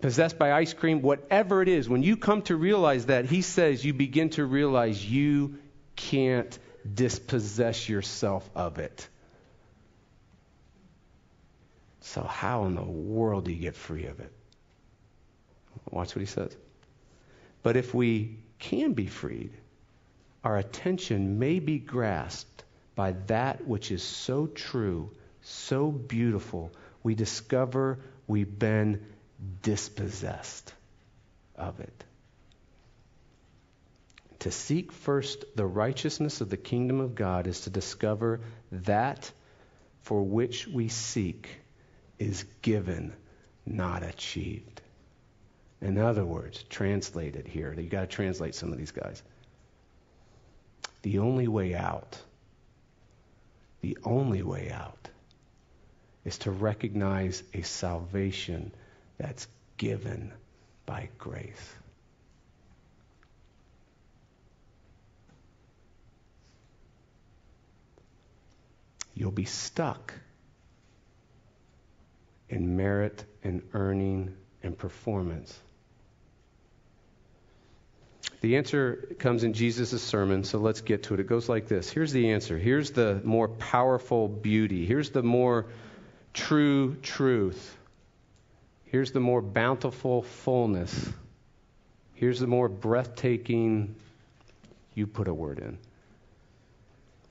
possessed 0.00 0.36
by 0.36 0.50
ice 0.50 0.74
cream, 0.74 1.00
whatever 1.00 1.62
it 1.62 1.68
is, 1.68 1.88
when 1.88 2.02
you 2.02 2.16
come 2.16 2.42
to 2.42 2.56
realize 2.56 3.06
that, 3.06 3.26
he 3.26 3.40
says 3.40 3.84
you 3.84 3.94
begin 3.94 4.30
to 4.30 4.44
realize 4.44 5.08
you 5.08 5.58
can't 5.94 6.58
dispossess 6.92 7.88
yourself 7.88 8.50
of 8.56 8.80
it. 8.80 9.08
So, 12.06 12.22
how 12.22 12.66
in 12.66 12.76
the 12.76 12.84
world 12.84 13.46
do 13.46 13.52
you 13.52 13.60
get 13.60 13.74
free 13.74 14.06
of 14.06 14.20
it? 14.20 14.32
Watch 15.90 16.14
what 16.14 16.20
he 16.20 16.26
says. 16.26 16.56
But 17.64 17.76
if 17.76 17.92
we 17.92 18.38
can 18.60 18.92
be 18.92 19.06
freed, 19.06 19.50
our 20.44 20.56
attention 20.56 21.40
may 21.40 21.58
be 21.58 21.78
grasped 21.80 22.64
by 22.94 23.12
that 23.26 23.66
which 23.66 23.90
is 23.90 24.04
so 24.04 24.46
true, 24.46 25.10
so 25.42 25.90
beautiful, 25.90 26.70
we 27.02 27.16
discover 27.16 27.98
we've 28.28 28.56
been 28.56 29.04
dispossessed 29.62 30.72
of 31.56 31.80
it. 31.80 32.04
To 34.40 34.52
seek 34.52 34.92
first 34.92 35.44
the 35.56 35.66
righteousness 35.66 36.40
of 36.40 36.50
the 36.50 36.56
kingdom 36.56 37.00
of 37.00 37.16
God 37.16 37.48
is 37.48 37.62
to 37.62 37.70
discover 37.70 38.42
that 38.70 39.30
for 40.02 40.22
which 40.22 40.68
we 40.68 40.86
seek 40.86 41.65
is 42.18 42.44
given, 42.62 43.12
not 43.64 44.02
achieved. 44.02 44.80
In 45.80 45.98
other 45.98 46.24
words, 46.24 46.62
translated 46.64 47.46
here, 47.46 47.74
you 47.74 47.88
got 47.88 48.00
to 48.00 48.06
translate 48.06 48.54
some 48.54 48.72
of 48.72 48.78
these 48.78 48.92
guys. 48.92 49.22
The 51.02 51.18
only 51.18 51.48
way 51.48 51.74
out, 51.74 52.18
the 53.82 53.98
only 54.02 54.42
way 54.42 54.70
out 54.70 55.08
is 56.24 56.38
to 56.38 56.50
recognize 56.50 57.42
a 57.54 57.62
salvation 57.62 58.72
that's 59.18 59.46
given 59.76 60.32
by 60.86 61.08
grace. 61.18 61.74
You'll 69.14 69.30
be 69.30 69.44
stuck 69.44 70.12
in 72.48 72.76
merit 72.76 73.24
and 73.42 73.62
earning 73.72 74.34
and 74.62 74.76
performance 74.76 75.58
The 78.40 78.56
answer 78.58 79.16
comes 79.18 79.44
in 79.44 79.54
Jesus' 79.54 80.02
sermon, 80.02 80.44
so 80.44 80.58
let's 80.58 80.80
get 80.80 81.04
to 81.04 81.14
it. 81.14 81.20
It 81.20 81.26
goes 81.26 81.48
like 81.48 81.68
this 81.68 81.90
Here's 81.90 82.12
the 82.12 82.30
answer. 82.30 82.58
Here's 82.58 82.90
the 82.90 83.20
more 83.24 83.48
powerful 83.48 84.28
beauty. 84.28 84.86
Here's 84.86 85.10
the 85.10 85.22
more 85.22 85.66
true 86.32 86.96
truth. 86.96 87.76
Here's 88.84 89.10
the 89.10 89.20
more 89.20 89.42
bountiful 89.42 90.22
fullness. 90.22 91.12
Here's 92.14 92.38
the 92.38 92.46
more 92.46 92.68
breathtaking, 92.68 93.96
you 94.94 95.06
put 95.06 95.28
a 95.28 95.34
word 95.34 95.58
in. 95.58 95.78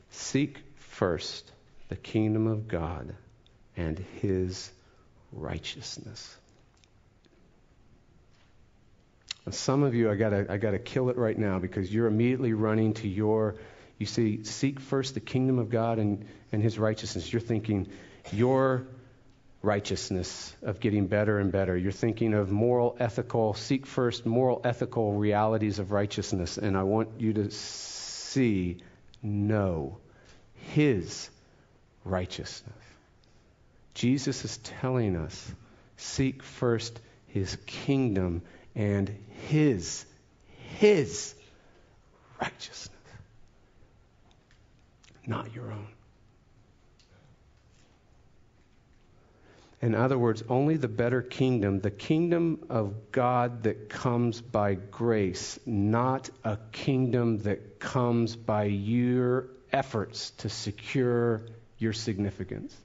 Seek 0.09 0.57
first 0.75 1.49
the 1.87 1.95
kingdom 1.95 2.45
of 2.45 2.67
God 2.67 3.15
and 3.77 3.97
his 4.21 4.71
righteousness. 5.35 6.35
And 9.45 9.53
some 9.53 9.83
of 9.83 9.93
you, 9.93 10.09
I 10.09 10.15
gotta, 10.15 10.47
I 10.49 10.57
gotta 10.57 10.79
kill 10.79 11.09
it 11.09 11.17
right 11.17 11.37
now 11.37 11.59
because 11.59 11.93
you're 11.93 12.07
immediately 12.07 12.53
running 12.53 12.93
to 12.95 13.07
your, 13.07 13.55
you 13.99 14.07
see, 14.07 14.43
seek 14.43 14.79
first 14.79 15.13
the 15.13 15.19
kingdom 15.19 15.59
of 15.59 15.69
God 15.69 15.99
and, 15.99 16.25
and 16.51 16.63
his 16.63 16.79
righteousness. 16.79 17.31
You're 17.31 17.41
thinking 17.41 17.87
your 18.31 18.87
righteousness 19.61 20.55
of 20.63 20.79
getting 20.79 21.07
better 21.07 21.37
and 21.39 21.51
better. 21.51 21.77
You're 21.77 21.91
thinking 21.91 22.33
of 22.33 22.49
moral, 22.49 22.95
ethical, 22.99 23.53
seek 23.53 23.85
first 23.85 24.25
moral, 24.25 24.61
ethical 24.63 25.13
realities 25.13 25.77
of 25.77 25.91
righteousness. 25.91 26.57
And 26.57 26.75
I 26.75 26.83
want 26.83 27.09
you 27.19 27.33
to 27.33 27.51
see, 27.51 28.77
know 29.21 29.97
his 30.53 31.29
righteousness. 32.03 32.84
Jesus 33.95 34.45
is 34.45 34.57
telling 34.57 35.15
us 35.15 35.51
seek 35.97 36.43
first 36.43 36.99
his 37.27 37.57
kingdom 37.65 38.43
and 38.75 39.09
his, 39.47 40.05
his 40.77 41.33
righteousness, 42.39 42.91
not 45.25 45.53
your 45.55 45.71
own. 45.71 45.87
In 49.81 49.93
other 49.93 50.17
words, 50.17 50.43
only 50.49 50.77
the 50.77 50.87
better 50.87 51.21
kingdom, 51.21 51.79
the 51.79 51.91
kingdom 51.91 52.65
of 52.69 53.11
God 53.11 53.63
that 53.63 53.87
comes 53.89 54.41
by 54.41 54.73
grace, 54.73 55.59
not 55.65 56.29
a 56.43 56.57
kingdom 56.71 57.39
that 57.39 57.79
comes 57.79 58.35
by 58.35 58.63
your 58.65 59.47
efforts 59.71 60.31
to 60.37 60.49
secure 60.49 61.45
your 61.77 61.93
significance, 61.93 62.75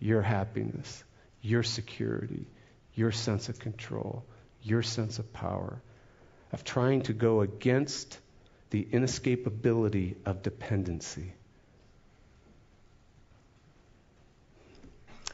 your 0.00 0.22
happiness, 0.22 1.04
your 1.42 1.62
security, 1.62 2.46
your 2.94 3.12
sense 3.12 3.48
of 3.48 3.58
control, 3.58 4.24
your 4.62 4.82
sense 4.82 5.18
of 5.18 5.32
power, 5.32 5.80
of 6.52 6.64
trying 6.64 7.02
to 7.02 7.12
go 7.12 7.40
against 7.40 8.18
the 8.70 8.86
inescapability 8.92 10.16
of 10.26 10.42
dependency. 10.42 11.32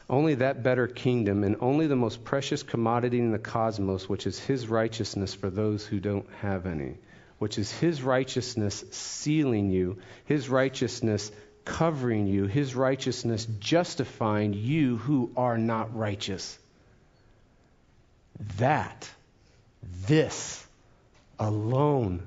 Only 0.07 0.35
that 0.35 0.61
better 0.61 0.87
kingdom 0.87 1.43
and 1.43 1.57
only 1.61 1.87
the 1.87 1.95
most 1.95 2.23
precious 2.23 2.61
commodity 2.61 3.19
in 3.19 3.31
the 3.31 3.39
cosmos, 3.39 4.07
which 4.07 4.27
is 4.27 4.37
His 4.37 4.67
righteousness 4.67 5.33
for 5.33 5.49
those 5.49 5.85
who 5.85 5.99
don't 5.99 6.27
have 6.41 6.67
any, 6.67 6.97
which 7.39 7.57
is 7.57 7.71
His 7.71 8.03
righteousness 8.03 8.85
sealing 8.91 9.71
you, 9.71 9.97
His 10.25 10.47
righteousness 10.47 11.31
covering 11.65 12.27
you, 12.27 12.45
His 12.45 12.75
righteousness 12.75 13.45
justifying 13.59 14.53
you 14.53 14.97
who 14.97 15.31
are 15.35 15.57
not 15.57 15.95
righteous. 15.95 16.57
That, 18.57 19.09
this 20.07 20.65
alone, 21.39 22.25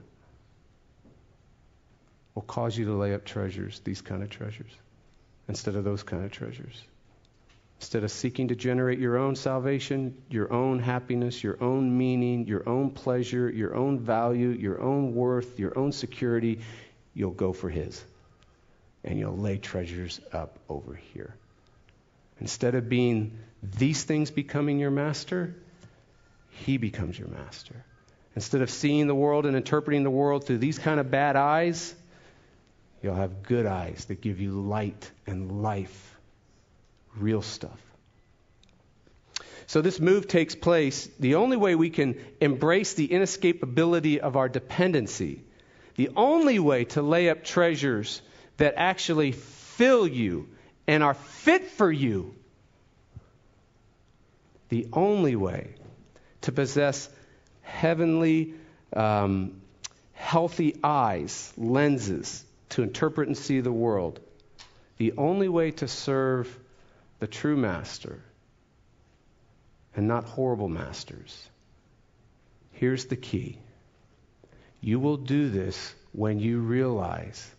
will 2.35 2.43
cause 2.43 2.77
you 2.77 2.85
to 2.87 2.93
lay 2.93 3.15
up 3.15 3.25
treasures, 3.25 3.81
these 3.85 4.01
kind 4.01 4.23
of 4.23 4.31
treasures, 4.31 4.71
instead 5.49 5.75
of 5.75 5.85
those 5.85 6.03
kind 6.03 6.25
of 6.25 6.31
treasures. 6.31 6.83
Instead 7.81 8.03
of 8.03 8.11
seeking 8.11 8.49
to 8.49 8.57
generate 8.57 8.99
your 8.99 9.17
own 9.19 9.37
salvation, 9.37 10.17
your 10.31 10.53
own 10.53 10.81
happiness, 10.81 11.45
your 11.45 11.63
own 11.63 11.97
meaning, 11.97 12.47
your 12.47 12.69
own 12.69 12.91
pleasure, 12.91 13.49
your 13.49 13.77
own 13.77 14.01
value, 14.01 14.49
your 14.49 14.81
own 14.81 15.15
worth, 15.15 15.61
your 15.61 15.79
own 15.79 15.93
security, 15.93 16.61
you'll 17.15 17.31
go 17.31 17.53
for 17.53 17.69
His. 17.69 18.03
And 19.05 19.19
you'll 19.19 19.37
lay 19.37 19.59
treasures 19.59 20.21
up 20.33 20.59
over 20.69 20.95
here. 20.95 21.35
Instead 22.41 22.75
of 22.75 22.89
being 22.89 23.39
these 23.63 24.05
things 24.05 24.31
becoming 24.31 24.79
your 24.79 24.91
master, 24.91 25.55
He 26.51 26.77
becomes 26.77 27.19
your 27.19 27.29
master. 27.29 27.85
Instead 28.37 28.63
of 28.63 28.71
seeing 28.71 29.07
the 29.07 29.15
world 29.15 29.47
and 29.47 29.57
interpreting 29.57 30.05
the 30.05 30.11
world 30.11 30.45
through 30.45 30.59
these 30.59 30.79
kind 30.79 31.01
of 31.01 31.11
bad 31.11 31.35
eyes, 31.35 31.95
you'll 33.03 33.15
have 33.15 33.43
good 33.43 33.67
eyes 33.67 34.05
that 34.07 34.21
give 34.21 34.41
you 34.41 34.53
light 34.53 35.11
and 35.27 35.63
life 35.63 36.17
real 37.17 37.43
stuff. 37.43 37.81
So 39.67 39.83
this 39.83 40.01
move 40.01 40.29
takes 40.29 40.55
place. 40.55 41.09
The 41.19 41.35
only 41.35 41.57
way 41.57 41.75
we 41.75 41.91
can 41.91 42.19
embrace 42.41 42.95
the 42.95 43.09
inescapability 43.09 44.19
of 44.19 44.37
our 44.37 44.49
dependency, 44.49 45.43
the 45.97 46.11
only 46.17 46.59
way 46.59 46.85
to 46.85 47.03
lay 47.03 47.29
up 47.29 47.45
treasures 47.45 48.23
that 48.59 48.75
actually 48.77 49.33
fill 49.33 50.07
you 50.07 50.49
and 50.87 51.03
are 51.03 51.15
fit 51.15 51.71
for 51.71 51.91
you, 51.91 52.35
the 54.69 54.89
only 54.93 55.35
way 55.35 55.75
to 56.43 56.53
possess 56.53 57.09
heavenly, 57.63 58.55
um, 58.95 59.61
healthy 60.13 60.79
eyes, 60.83 61.53
lenses 61.57 62.45
to 62.71 62.83
interpret 62.83 63.29
and 63.29 63.37
see 63.37 63.61
the 63.61 63.73
world, 63.73 64.21
the 64.99 65.15
only 65.17 65.49
way 65.49 65.71
to 65.71 65.89
serve 65.89 66.59
the 67.21 67.27
true 67.27 67.57
master 67.57 68.21
and 69.95 70.07
not 70.07 70.25
horrible 70.25 70.69
masters. 70.69 71.49
Here's 72.73 73.07
the 73.07 73.17
key 73.17 73.59
you 74.81 75.01
will 75.01 75.17
do 75.17 75.49
this 75.49 75.95
when 76.13 76.39
you 76.39 76.61
realize 76.61 77.51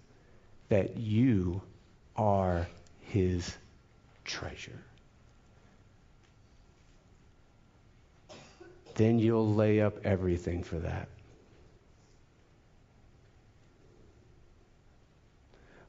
that 0.69 0.97
you 0.97 1.61
are 2.15 2.67
his 3.01 3.55
treasure. 4.23 4.79
Then 8.95 9.19
you'll 9.19 9.53
lay 9.53 9.81
up 9.81 10.05
everything 10.05 10.63
for 10.63 10.77
that. 10.79 11.07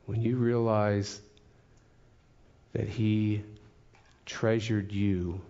When 0.06 0.22
you 0.22 0.36
realize 0.36 1.20
that 2.72 2.88
he 2.88 3.42
treasured 4.26 4.92
you 4.92 5.40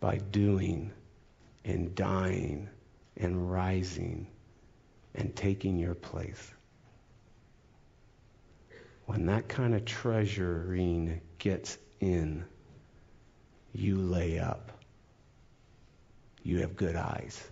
by 0.00 0.18
doing 0.18 0.92
and 1.64 1.94
dying 1.94 2.68
and 3.16 3.50
rising 3.50 4.26
and 5.14 5.34
taking 5.34 5.78
your 5.78 5.94
place. 5.94 6.53
When 9.06 9.26
that 9.26 9.48
kind 9.48 9.74
of 9.74 9.84
treasuring 9.84 11.20
gets 11.38 11.78
in, 12.00 12.44
you 13.72 13.96
lay 13.96 14.38
up. 14.38 14.72
You 16.42 16.60
have 16.60 16.76
good 16.76 16.96
eyes. 16.96 17.42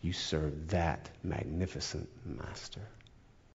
You 0.00 0.12
serve 0.12 0.68
that 0.68 1.10
magnificent 1.22 2.08
master. 2.24 2.82